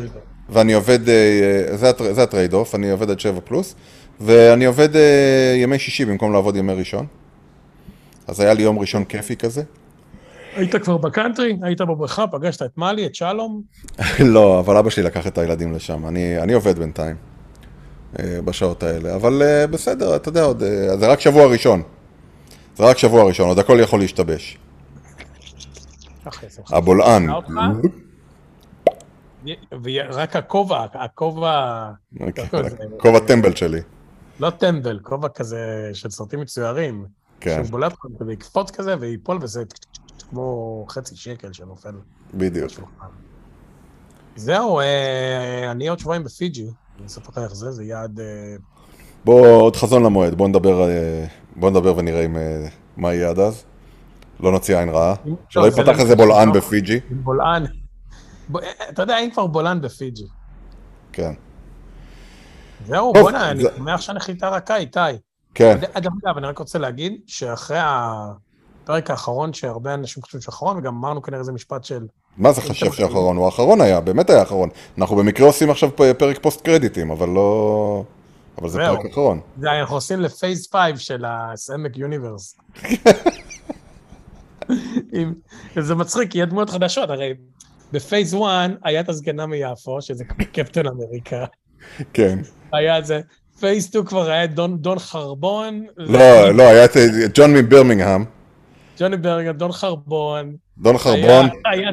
ואני 0.48 0.72
עובד, 0.72 1.08
אה, 1.08 1.76
זה, 1.76 1.88
הטר- 1.90 2.12
זה 2.12 2.22
ה 2.22 2.27
trade 2.27 2.52
off, 2.54 2.74
אני 2.74 2.90
עובד 2.90 3.10
עד 3.10 3.20
7 3.20 3.40
פלוס, 3.44 3.74
ואני 4.20 4.64
עובד 4.64 4.96
אה, 4.96 5.54
ימי 5.56 5.78
שישי 5.78 6.04
במקום 6.04 6.32
לעבוד 6.32 6.56
ימי 6.56 6.72
ראשון. 6.72 7.06
אז 8.26 8.40
היה 8.40 8.54
לי 8.54 8.62
יום 8.62 8.78
ראשון 8.78 9.04
כיפי 9.04 9.36
כזה. 9.36 9.62
היית 10.56 10.76
כבר 10.76 10.96
בקאנטרי? 10.96 11.56
היית 11.62 11.80
בבריכה? 11.80 12.26
פגשת 12.26 12.62
את 12.62 12.78
מאלי, 12.78 13.06
את 13.06 13.14
שלום? 13.14 13.62
לא, 14.34 14.58
אבל 14.60 14.76
אבא 14.76 14.90
שלי 14.90 15.02
לקח 15.02 15.26
את 15.26 15.38
הילדים 15.38 15.72
לשם, 15.72 16.06
אני, 16.06 16.38
אני 16.42 16.52
עובד 16.52 16.78
בינתיים, 16.78 17.16
בשעות 18.44 18.82
האלה, 18.82 19.14
אבל 19.14 19.42
אה, 19.42 19.66
בסדר, 19.66 20.16
אתה 20.16 20.28
יודע, 20.28 20.42
עוד, 20.42 20.62
אה, 20.62 20.96
זה 20.96 21.06
רק 21.12 21.20
שבוע 21.20 21.46
ראשון. 21.46 21.82
זה 22.76 22.84
רק 22.84 22.98
שבוע 22.98 23.24
ראשון, 23.24 23.48
עוד 23.48 23.58
הכל 23.58 23.78
יכול 23.80 24.00
להשתבש. 24.00 24.58
הבולען. 26.72 27.26
ורק 29.84 30.36
הכובע, 30.36 30.86
הכובע, 30.94 31.84
אוקיי, 32.20 32.44
הכל 32.44 32.68
זה- 32.68 32.76
כובע 32.98 33.18
טמבל 33.26 33.54
שלי. 33.54 33.80
לא 34.40 34.50
טמבל, 34.50 34.98
כובע 35.02 35.28
כזה 35.28 35.58
של 35.92 36.10
סרטים 36.10 36.40
מצוירים. 36.40 37.06
כן, 37.40 37.54
שהוא 37.64 37.70
בולט 37.70 37.92
כזה 38.18 38.32
יקפוץ 38.32 38.70
כזה 38.70 38.94
וייפול 39.00 39.38
וזה 39.42 39.62
כמו 40.30 40.86
חצי 40.88 41.16
שקל 41.16 41.52
שנופל 41.52 41.92
בדיוק. 42.34 42.70
זהו, 44.36 44.80
אה, 44.80 45.70
אני 45.70 45.88
עוד 45.88 45.98
שבועיים 45.98 46.24
בפיג'י, 46.24 46.66
אני 46.98 47.06
אספר 47.06 47.30
לך 47.32 47.38
איך 47.38 47.54
זה, 47.54 47.70
זה 47.70 47.84
יעד... 47.84 48.20
אה, 48.20 48.56
בוא, 49.24 49.46
עוד 49.46 49.76
חזון 49.76 50.02
למועד, 50.02 50.34
בוא 50.34 50.48
נדבר, 50.48 50.88
אה, 50.88 51.26
בוא 51.56 51.70
נדבר 51.70 51.96
ונראה 51.96 52.24
אם, 52.24 52.36
אה, 52.36 52.66
מה 52.96 53.14
יהיה 53.14 53.30
עד 53.30 53.38
אז. 53.38 53.64
לא 54.40 54.52
נוציא 54.52 54.78
עין 54.78 54.88
רעה. 54.88 55.14
שלא 55.48 55.62
לא, 55.62 55.84
לא- 55.86 55.92
איזה 56.00 56.16
בולען 56.16 56.48
לא- 56.48 56.54
בפיג'י. 56.54 57.00
עם 57.10 57.24
בולען. 57.24 57.64
ב- 58.52 58.56
אתה 58.88 59.02
יודע, 59.02 59.18
אין 59.18 59.30
כבר 59.30 59.46
בולען 59.46 59.80
בפיג'י. 59.80 60.24
כן. 61.12 61.32
זהו, 62.86 63.12
בוא'נה, 63.12 63.50
אני 63.50 63.62
שמח 63.76 64.00
שהנחיתה 64.00 64.48
רכה, 64.48 64.76
איתי. 64.76 64.98
כן, 65.54 65.78
אגב, 65.92 66.12
אגב, 66.24 66.36
אני 66.38 66.46
רק 66.46 66.58
רוצה 66.58 66.78
להגיד 66.78 67.20
שאחרי 67.26 67.78
הפרק 67.80 69.10
האחרון, 69.10 69.52
שהרבה 69.52 69.94
אנשים 69.94 70.22
חושבים 70.22 70.40
שאחרון, 70.40 70.78
וגם 70.78 70.96
אמרנו 70.96 71.22
כנראה 71.22 71.40
איזה 71.40 71.52
משפט 71.52 71.84
של... 71.84 72.06
מה 72.38 72.52
זה 72.52 72.60
חשב 72.60 72.92
שאחרון? 72.92 73.36
הוא 73.36 73.46
האחרון 73.46 73.80
היה, 73.80 74.00
באמת 74.00 74.30
היה 74.30 74.38
האחרון. 74.38 74.68
אנחנו 74.98 75.16
במקרה 75.16 75.46
עושים 75.46 75.70
עכשיו 75.70 75.90
פרק 76.18 76.38
פוסט 76.42 76.60
קרדיטים, 76.60 77.10
אבל 77.10 77.28
לא... 77.28 78.04
אבל 78.58 78.68
זה. 78.68 78.78
פרק 78.78 79.06
אחרון. 79.12 79.40
זה 79.58 79.72
אנחנו 79.80 79.94
עושים 79.94 80.20
לפייס 80.20 80.72
5 80.72 81.06
של 81.06 81.24
הסמק 81.28 81.96
יוניברס. 81.96 82.56
זה 85.80 85.94
מצחיק, 85.94 86.30
כי 86.30 86.38
יהיה 86.38 86.46
דמויות 86.46 86.70
חדשות, 86.70 87.10
הרי 87.10 87.34
ב 87.92 87.99
phase 87.99 88.34
1 88.34 88.70
היה 88.84 89.00
את 89.00 89.08
הזקנה 89.08 89.46
מיפו, 89.46 90.02
שזה 90.02 90.24
קפטן 90.52 90.86
אמריקה. 90.86 91.44
כן. 92.12 92.38
היה 92.72 93.02
זה, 93.02 93.20
phase 93.60 93.86
2 93.86 94.04
כבר 94.04 94.30
היה 94.30 94.46
דון, 94.46 94.98
חרבון. 94.98 95.86
לא, 95.96 96.50
לא, 96.54 96.62
היה 96.62 96.84
את 96.84 96.96
ג'ון 97.34 97.54
מברמינגהם, 97.54 98.24
ג'וני 98.98 99.16
ברגר, 99.16 99.52
דון 99.52 99.72
חרבון. 99.72 100.56
דון 100.78 100.98
חרבון. 100.98 101.46
היה, 101.64 101.90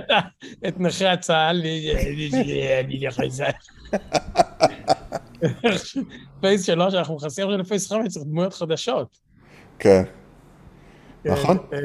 את- 0.67 0.79
נכי 0.79 1.05
הצה"ל, 1.05 1.61
אני 2.85 3.11
חייזר. 3.11 3.45
phase 6.41 6.65
שלוש, 6.65 6.93
אנחנו 6.93 7.15
נכנסים 7.15 7.45
עכשיו 7.47 7.57
ל 7.61 7.66
phase 7.66 7.91
חמש, 7.91 8.07
צריך 8.07 8.25
דמויות 8.25 8.53
חדשות. 8.53 9.17
כן. 9.79 10.03
נכון. 11.25 11.57
אה, 11.73 11.79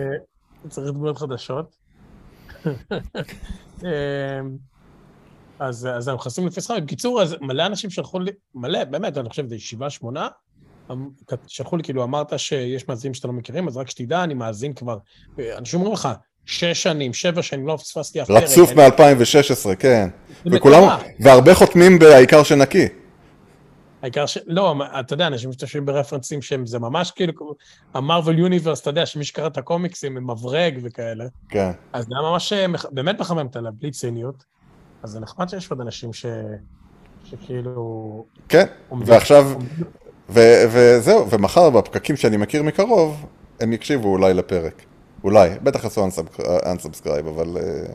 צריך 0.68 0.88
דמויות 0.92 1.18
חדשות. 1.18 1.76
אה, 3.84 4.40
אז, 5.58 5.86
אנחנו 5.86 6.14
נכנסים 6.14 6.46
לפייס 6.46 6.66
חמש. 6.70 6.80
בקיצור, 6.80 7.22
אז 7.22 7.36
מלא 7.40 7.66
אנשים 7.66 7.90
שלחו 7.90 8.18
לי, 8.20 8.30
מלא, 8.54 8.84
באמת, 8.84 9.18
אני 9.18 9.28
חושב, 9.28 9.46
זה 9.48 9.58
שבעה, 9.58 9.90
שמונה, 9.90 10.20
אמ, 10.26 10.30
שלחו 11.46 11.76
לי, 11.76 11.82
כאילו, 11.82 12.04
אמרת 12.04 12.38
שיש 12.38 12.88
מאזינים 12.88 13.14
שאתה 13.14 13.28
לא 13.28 13.34
מכירים, 13.34 13.68
אז 13.68 13.76
רק 13.76 13.90
שתדע, 13.90 14.24
אני 14.24 14.34
מאזין 14.34 14.72
כבר, 14.72 14.98
אה, 15.38 15.58
אנשים 15.58 15.80
אומרים 15.80 15.94
לך, 15.94 16.08
שש 16.46 16.82
שנים, 16.82 17.14
שבע 17.14 17.42
שנים, 17.42 17.66
לא 17.66 17.76
פספסתי 17.76 18.22
אף 18.22 18.26
פרק. 18.26 18.42
רצוף 18.42 18.70
אין- 18.70 18.78
מ-2016, 18.78 19.74
כן. 19.78 20.08
וכולם. 20.46 20.98
והרבה 21.20 21.54
חותמים 21.54 21.98
בעיקר 21.98 22.42
שנקי. 22.42 22.88
העיקר 24.02 24.26
ש... 24.26 24.38
לא, 24.46 24.74
אתה 25.00 25.14
יודע, 25.14 25.26
אנשים 25.26 25.50
משתמשים 25.50 25.86
ברפרנסים 25.86 26.42
שהם, 26.42 26.66
זה 26.66 26.78
ממש 26.78 27.10
כאילו, 27.10 27.32
המרוויל 27.94 28.38
יוניברס, 28.38 28.80
אתה 28.80 28.90
יודע, 28.90 29.06
שמי 29.06 29.24
שקרא 29.24 29.46
את 29.46 29.58
הקומיקסים 29.58 30.16
הם 30.16 30.30
מברג 30.30 30.78
וכאלה. 30.82 31.24
כן. 31.48 31.70
אז 31.92 32.04
זה 32.04 32.10
היה 32.20 32.30
ממש, 32.30 32.52
אה, 32.52 32.66
באמת 32.90 33.20
מחמם 33.20 33.46
את 33.46 33.56
הלב, 33.56 33.72
בלי 33.78 33.90
ציניות. 33.90 34.44
אז 35.02 35.10
זה 35.10 35.20
נחמד 35.20 35.48
שיש 35.48 35.70
עוד 35.70 35.80
אנשים 35.80 36.12
ש... 36.12 36.26
שכאילו... 37.24 38.24
כן. 38.48 38.66
ועכשיו, 39.06 39.46
ו- 40.30 40.64
וזהו, 40.70 41.30
ומחר 41.30 41.70
בפקקים 41.70 42.16
שאני 42.16 42.36
מכיר 42.36 42.62
מקרוב, 42.62 43.26
הם 43.60 43.72
יקשיבו 43.72 44.08
אולי 44.08 44.34
לפרק. 44.34 44.82
אולי, 45.24 45.50
בטח 45.62 45.84
עשו 45.84 46.06
unsubscribe, 46.64 47.28
אבל... 47.28 47.56
אה, 47.56 47.94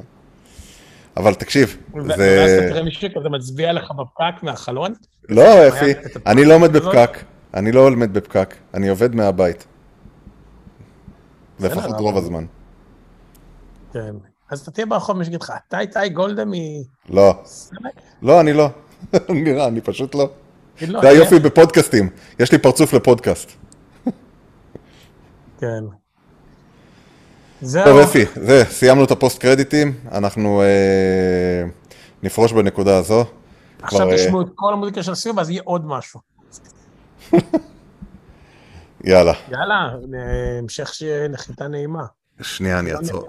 אבל 1.18 1.34
תקשיב, 1.34 1.78
ו- 1.94 1.98
ואז 1.98 2.12
אתה 2.12 2.18
זה... 2.48 2.68
תראה 2.70 2.84
מישהו 2.84 3.10
כזה 3.16 3.30
מצביע 3.30 3.74
לך 3.74 3.92
בפקק 3.92 4.44
מהחלון. 4.44 4.94
לא, 5.30 5.68
אפי, 5.68 5.94
אני 6.26 6.46
לא 6.46 6.54
עומד? 6.56 6.72
בפקק. 6.74 7.18
אני 7.54 7.72
לא 7.72 7.88
עומד 7.88 8.14
בפקק, 8.14 8.56
אני 8.74 8.90
עובד 8.90 9.16
מהבית. 9.16 9.68
לפחות 11.60 11.96
רוב 12.00 12.18
הזמן. 12.18 12.46
כן. 13.94 14.16
אז 14.52 14.60
אתה 14.60 14.72
תהיה 14.72 14.86
ברחוב, 14.86 15.18
מישהו 15.18 15.32
יגיד 15.32 15.42
לך, 15.42 15.54
אתה 15.68 15.80
איתי 15.80 16.10
גולדה 16.10 16.44
לא, 17.10 17.34
מסמק? 17.44 17.80
לא, 18.22 18.42
אני 18.42 18.54
לא. 18.54 18.70
נראה, 19.30 19.68
אני 19.68 19.82
פשוט 19.82 20.16
לא. 20.16 20.30
זה 20.88 21.00
"אני- 21.00 21.08
היופי 21.08 21.40
בפודקאסטים, 21.40 22.10
יש 22.40 22.52
לי 22.52 22.58
פרצוף 22.58 22.94
לפודקאסט. 22.94 23.52
כן. 25.60 25.84
זהו. 27.62 27.86
טוב, 27.86 27.98
אפי, 28.00 28.26
זה, 28.36 28.64
סיימנו 28.70 29.04
את 29.04 29.12
הפוסט 29.12 29.40
קרדיטים, 29.42 29.94
אנחנו 30.12 30.62
אה, 30.62 31.64
נפרוש 32.24 32.54
בנקודה 32.54 32.98
הזו. 32.98 33.26
עכשיו 33.82 34.10
אה, 34.10 34.16
תשמעו 34.16 34.42
את 34.42 34.48
כל 34.56 34.74
המוזיקה 34.74 35.04
של 35.04 35.12
הסיום, 35.12 35.38
ואז 35.38 35.50
יהיה 35.50 35.62
עוד 35.66 35.86
משהו. 35.86 36.20
יאללה, 39.04 39.34
יאללה, 39.52 39.90
אה, 40.14 40.60
המשך 40.60 40.92
נחיתה 41.30 41.68
נעימה. 41.68 42.04
שנייה 42.42 42.80
אני 42.80 42.94
אעצור. 42.94 43.28